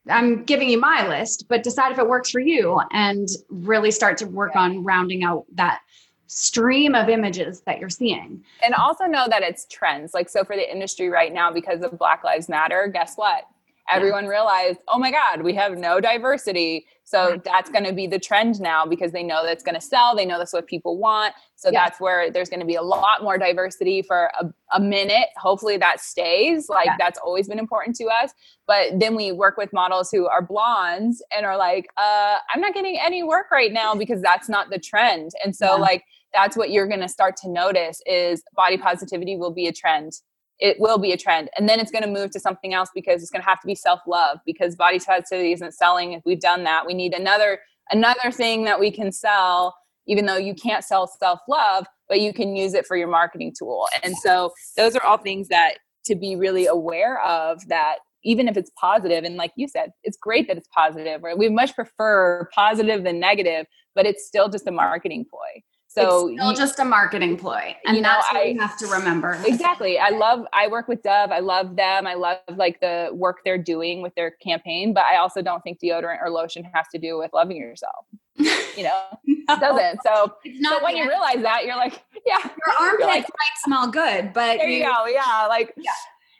[0.09, 4.17] I'm giving you my list, but decide if it works for you and really start
[4.19, 5.81] to work on rounding out that
[6.27, 8.43] stream of images that you're seeing.
[8.63, 10.13] And also know that it's trends.
[10.13, 13.45] Like, so for the industry right now, because of Black Lives Matter, guess what?
[13.91, 14.29] Everyone yeah.
[14.29, 18.61] realized, oh my God, we have no diversity so that's going to be the trend
[18.61, 20.15] now because they know that's going to sell.
[20.15, 21.33] They know that's what people want.
[21.55, 21.85] So yeah.
[21.85, 25.29] that's where there's going to be a lot more diversity for a, a minute.
[25.35, 26.69] Hopefully that stays.
[26.69, 26.97] Like yeah.
[26.99, 28.31] that's always been important to us.
[28.67, 32.75] But then we work with models who are blondes and are like, uh, I'm not
[32.75, 35.31] getting any work right now because that's not the trend.
[35.43, 39.51] And so like that's what you're going to start to notice is body positivity will
[39.51, 40.13] be a trend
[40.59, 41.49] it will be a trend.
[41.57, 43.67] And then it's going to move to something else because it's going to have to
[43.67, 46.13] be self-love because body positivity isn't selling.
[46.13, 47.59] If we've done that we need another
[47.91, 49.75] another thing that we can sell
[50.07, 53.87] even though you can't sell self-love but you can use it for your marketing tool.
[54.03, 58.57] And so those are all things that to be really aware of that even if
[58.57, 61.37] it's positive and like you said it's great that it's positive right?
[61.37, 65.61] we much prefer positive than negative but it's still just a marketing ploy
[65.91, 67.75] so it's still you, just a marketing ploy.
[67.83, 69.41] And you know, that's what I, you have to remember.
[69.43, 69.97] Exactly.
[69.97, 71.31] I love I work with Dove.
[71.31, 72.05] I love them.
[72.05, 75.79] I love like the work they're doing with their campaign, but I also don't think
[75.79, 78.05] deodorant or lotion has to do with loving yourself.
[78.35, 80.01] You know, no, it doesn't.
[80.03, 82.37] So, so when you realize that, you're like, yeah.
[82.37, 85.07] Your armpits like, might smell good, but there you, you go.
[85.07, 85.47] Yeah.
[85.49, 85.91] Like yeah.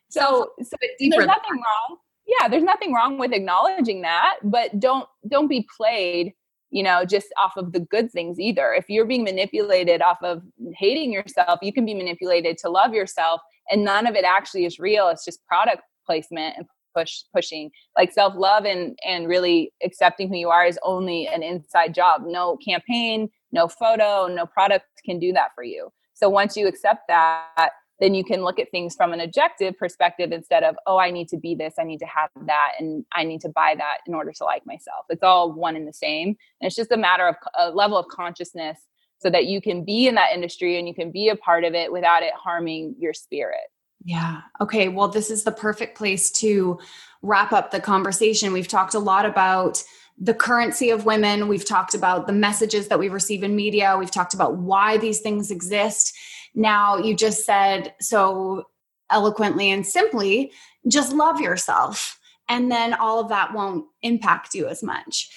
[0.10, 1.98] So, so, so there's nothing wrong.
[2.28, 6.36] Yeah, there's nothing wrong with acknowledging that, but don't don't be played
[6.72, 8.74] you know, just off of the good things either.
[8.74, 10.42] If you're being manipulated off of
[10.76, 14.80] hating yourself, you can be manipulated to love yourself and none of it actually is
[14.80, 15.10] real.
[15.10, 16.66] It's just product placement and
[16.96, 17.72] push pushing.
[17.98, 22.24] Like self-love and and really accepting who you are is only an inside job.
[22.26, 25.90] No campaign, no photo, no product can do that for you.
[26.14, 30.32] So once you accept that, then you can look at things from an objective perspective
[30.32, 33.24] instead of, oh, I need to be this, I need to have that, and I
[33.24, 35.06] need to buy that in order to like myself.
[35.10, 36.30] It's all one and the same.
[36.30, 38.80] And it's just a matter of a level of consciousness
[39.20, 41.74] so that you can be in that industry and you can be a part of
[41.74, 43.68] it without it harming your spirit.
[44.06, 44.42] Yeah.
[44.62, 44.88] Okay.
[44.88, 46.80] Well, this is the perfect place to
[47.22, 48.54] wrap up the conversation.
[48.54, 49.84] We've talked a lot about
[50.18, 51.48] the currency of women.
[51.50, 53.98] We've talked about the messages that we receive in media.
[53.98, 56.16] We've talked about why these things exist.
[56.60, 58.66] Now, you just said so
[59.10, 60.52] eloquently and simply
[60.90, 62.20] just love yourself.
[62.50, 65.30] And then all of that won't impact you as much.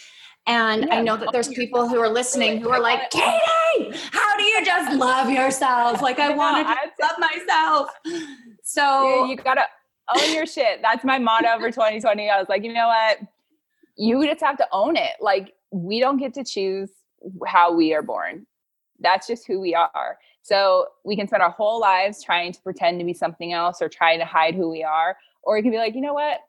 [0.48, 4.36] And yeah, I know that there's people who are listening who are like, Katie, how
[4.36, 6.02] do you just love yourself?
[6.02, 7.90] Like, I want to love myself.
[8.64, 9.66] So you gotta
[10.16, 10.82] own your shit.
[10.82, 12.30] That's my motto for 2020.
[12.30, 13.20] I was like, you know what?
[13.96, 15.12] You just have to own it.
[15.20, 16.90] Like we don't get to choose
[17.46, 18.44] how we are born.
[18.98, 20.18] That's just who we are.
[20.42, 23.88] So we can spend our whole lives trying to pretend to be something else or
[23.88, 25.16] trying to hide who we are.
[25.42, 26.40] Or you can be like, you know what?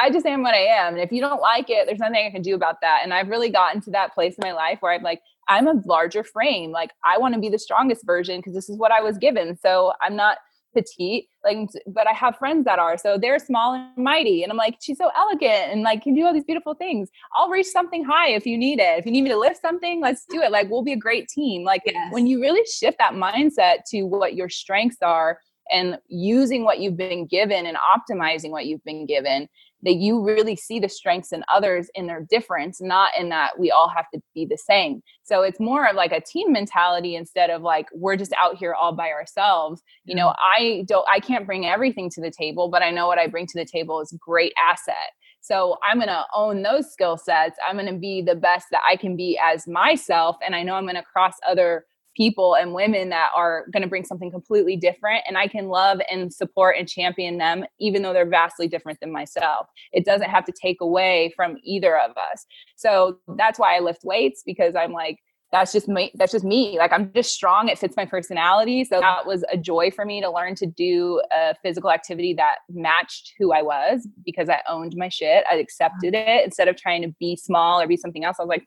[0.00, 0.94] I just am what I am.
[0.94, 3.00] And if you don't like it, there's nothing I can do about that.
[3.02, 5.82] And I've really gotten to that place in my life where I'm like, I'm a
[5.84, 6.70] larger frame.
[6.70, 9.56] Like I want to be the strongest version because this is what I was given.
[9.56, 10.38] So I'm not
[10.74, 14.58] petite like but i have friends that are so they're small and mighty and i'm
[14.58, 17.08] like she's so elegant and like can do all these beautiful things.
[17.36, 18.98] I'll reach something high if you need it.
[18.98, 20.50] If you need me to lift something let's do it.
[20.50, 21.64] Like we'll be a great team.
[21.64, 22.12] Like yes.
[22.12, 25.38] when you really shift that mindset to what your strengths are
[25.70, 29.48] and using what you've been given and optimizing what you've been given
[29.82, 33.70] that you really see the strengths in others in their difference not in that we
[33.70, 37.50] all have to be the same so it's more of like a team mentality instead
[37.50, 41.46] of like we're just out here all by ourselves you know i don't i can't
[41.46, 44.16] bring everything to the table but i know what i bring to the table is
[44.20, 47.58] great asset so I'm going to own those skill sets.
[47.66, 50.36] I'm going to be the best that I can be as myself.
[50.44, 51.86] And I know I'm going to cross other
[52.16, 56.00] people and women that are going to bring something completely different and I can love
[56.10, 59.66] and support and champion them even though they're vastly different than myself.
[59.92, 62.46] It doesn't have to take away from either of us.
[62.76, 65.18] So that's why I lift weights because I'm like
[65.52, 69.00] that's just me that's just me like i'm just strong it fits my personality so
[69.00, 73.32] that was a joy for me to learn to do a physical activity that matched
[73.38, 77.12] who i was because i owned my shit i accepted it instead of trying to
[77.18, 78.66] be small or be something else i was like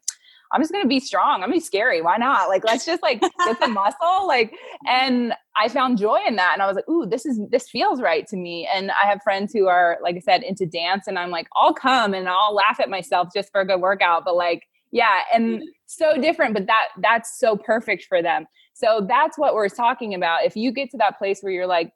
[0.53, 1.35] I'm just gonna be strong.
[1.35, 2.01] I'm gonna be scary.
[2.01, 2.47] Why not?
[2.47, 4.27] Like, let's just like get the muscle.
[4.27, 4.53] Like,
[4.87, 6.53] and I found joy in that.
[6.53, 8.69] And I was like, ooh, this is this feels right to me.
[8.73, 11.73] And I have friends who are, like I said, into dance, and I'm like, I'll
[11.73, 14.23] come and I'll laugh at myself just for a good workout.
[14.25, 15.65] But like, yeah, and mm-hmm.
[15.87, 18.45] so different, but that that's so perfect for them.
[18.75, 20.45] So that's what we're talking about.
[20.45, 21.91] If you get to that place where you're like,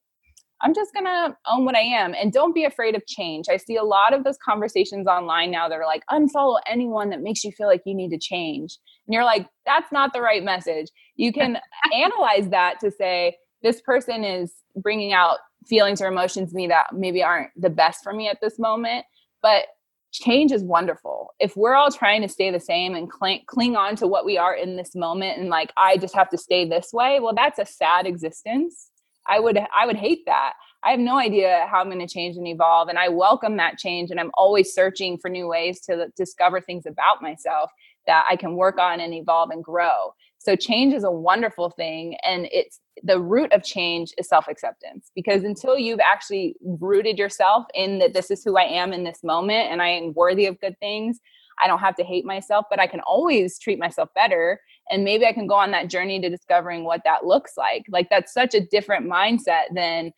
[0.61, 3.45] I'm just going to own what I am and don't be afraid of change.
[3.49, 7.21] I see a lot of those conversations online now that are like, unfollow anyone that
[7.21, 8.77] makes you feel like you need to change.
[9.05, 10.87] And you're like, that's not the right message.
[11.15, 11.57] You can
[11.93, 15.37] analyze that to say, this person is bringing out
[15.67, 19.05] feelings or emotions in me that maybe aren't the best for me at this moment.
[19.41, 19.67] But
[20.11, 21.33] change is wonderful.
[21.39, 24.37] If we're all trying to stay the same and cling, cling on to what we
[24.37, 27.59] are in this moment and like, I just have to stay this way, well, that's
[27.59, 28.89] a sad existence
[29.27, 30.53] I would I would hate that.
[30.83, 33.77] I have no idea how I'm going to change and evolve and I welcome that
[33.77, 37.71] change and I'm always searching for new ways to discover things about myself
[38.05, 40.13] that I can work on and evolve and grow.
[40.37, 45.43] So change is a wonderful thing and it's the root of change is self-acceptance because
[45.43, 49.71] until you've actually rooted yourself in that this is who I am in this moment
[49.71, 51.19] and I am worthy of good things,
[51.61, 54.61] I don't have to hate myself, but I can always treat myself better.
[54.91, 57.85] And maybe I can go on that journey to discovering what that looks like.
[57.89, 60.11] Like that's such a different mindset than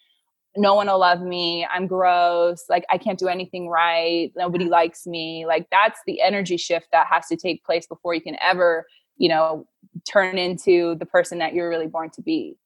[0.57, 1.65] no one will love me.
[1.71, 2.63] I'm gross.
[2.69, 4.31] Like I can't do anything right.
[4.35, 4.69] Nobody mm.
[4.69, 5.45] likes me.
[5.45, 8.85] Like that's the energy shift that has to take place before you can ever,
[9.17, 9.65] you know,
[10.09, 12.57] turn into the person that you're really born to be.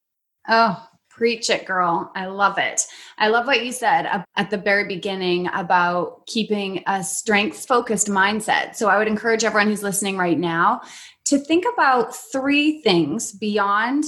[0.50, 2.12] Oh, Preach it, girl.
[2.16, 2.82] I love it.
[3.20, 8.76] I love what you said at the very beginning about keeping a strengths focused mindset.
[8.76, 10.82] So I would encourage everyone who's listening right now
[11.26, 14.06] to think about three things beyond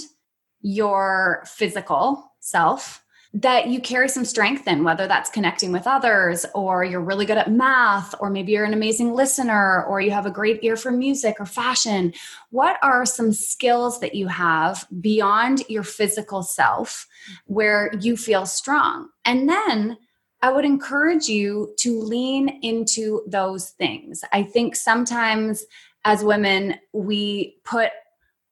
[0.62, 3.05] your physical self
[3.36, 7.38] that you carry some strength in, whether that's connecting with others, or you're really good
[7.38, 10.90] at math, or maybe you're an amazing listener, or you have a great ear for
[10.90, 12.14] music or fashion.
[12.52, 17.08] What are some skills that you have beyond your physical self
[17.46, 19.10] where you feel strong?
[19.26, 19.98] And then
[20.42, 24.24] I would encourage you to lean into those things.
[24.32, 25.66] I think sometimes
[26.06, 27.92] as women, we put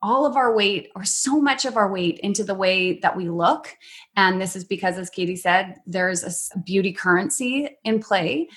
[0.04, 3.30] all of our weight or so much of our weight into the way that we
[3.30, 3.76] look.
[4.18, 8.50] And this is because, as Katie said, there's a beauty currency in play.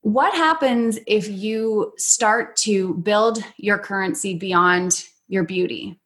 [0.00, 6.00] What happens if you start to build your currency beyond your beauty?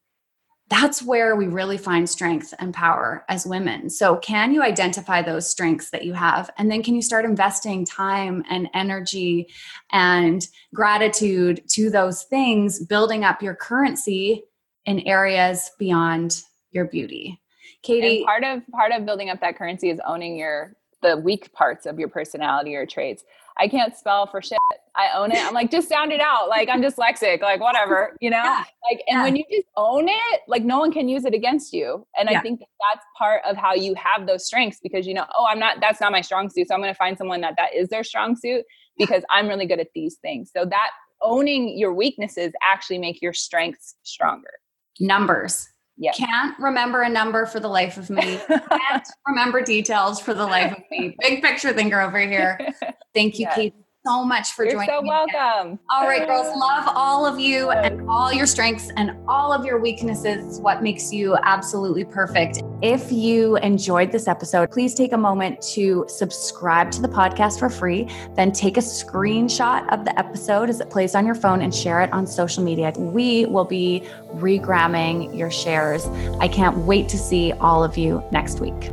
[0.69, 3.89] That's where we really find strength and power as women.
[3.89, 6.51] So, can you identify those strengths that you have?
[6.59, 9.47] And then, can you start investing time and energy
[9.93, 10.45] and
[10.75, 14.43] gratitude to those things, building up your currency
[14.87, 17.41] in areas beyond your beauty.
[17.83, 21.53] Katie, and part of part of building up that currency is owning your the weak
[21.53, 23.25] parts of your personality or traits.
[23.59, 24.59] I can't spell for shit.
[24.97, 25.39] I own it.
[25.39, 26.49] I'm like, just sound it out.
[26.49, 28.43] Like I'm dyslexic, like whatever, you know?
[28.43, 28.65] Yeah.
[28.91, 29.23] Like, and yeah.
[29.23, 32.07] when you just own it, like no one can use it against you.
[32.19, 32.39] And yeah.
[32.39, 35.47] I think that that's part of how you have those strengths because you know, oh,
[35.49, 36.69] I'm not, that's not my strong suit.
[36.69, 38.65] So I'm going to find someone that that is their strong suit
[38.99, 40.51] because I'm really good at these things.
[40.55, 40.91] So that
[41.23, 44.53] owning your weaknesses actually make your strengths stronger
[45.01, 45.69] numbers
[45.99, 46.19] Yes.
[46.19, 48.39] Can't remember a number for the life of me.
[48.49, 51.17] Can't remember details for the life of me.
[51.21, 52.59] Big picture thinker over here.
[53.15, 53.55] Thank you, Yes.
[53.55, 53.75] Kate,
[54.07, 55.09] so much for You're joining so me.
[55.09, 55.79] welcome.
[55.91, 59.81] All right, girls, love all of you and all your strengths and all of your
[59.81, 60.61] weaknesses.
[60.61, 62.63] What makes you absolutely perfect.
[62.83, 67.69] If you enjoyed this episode, please take a moment to subscribe to the podcast for
[67.69, 68.09] free.
[68.35, 72.01] Then take a screenshot of the episode as it plays on your phone and share
[72.03, 72.93] it on social media.
[72.97, 74.05] We will be
[74.35, 76.07] regramming your shares.
[76.39, 78.93] I can't wait to see all of you next week.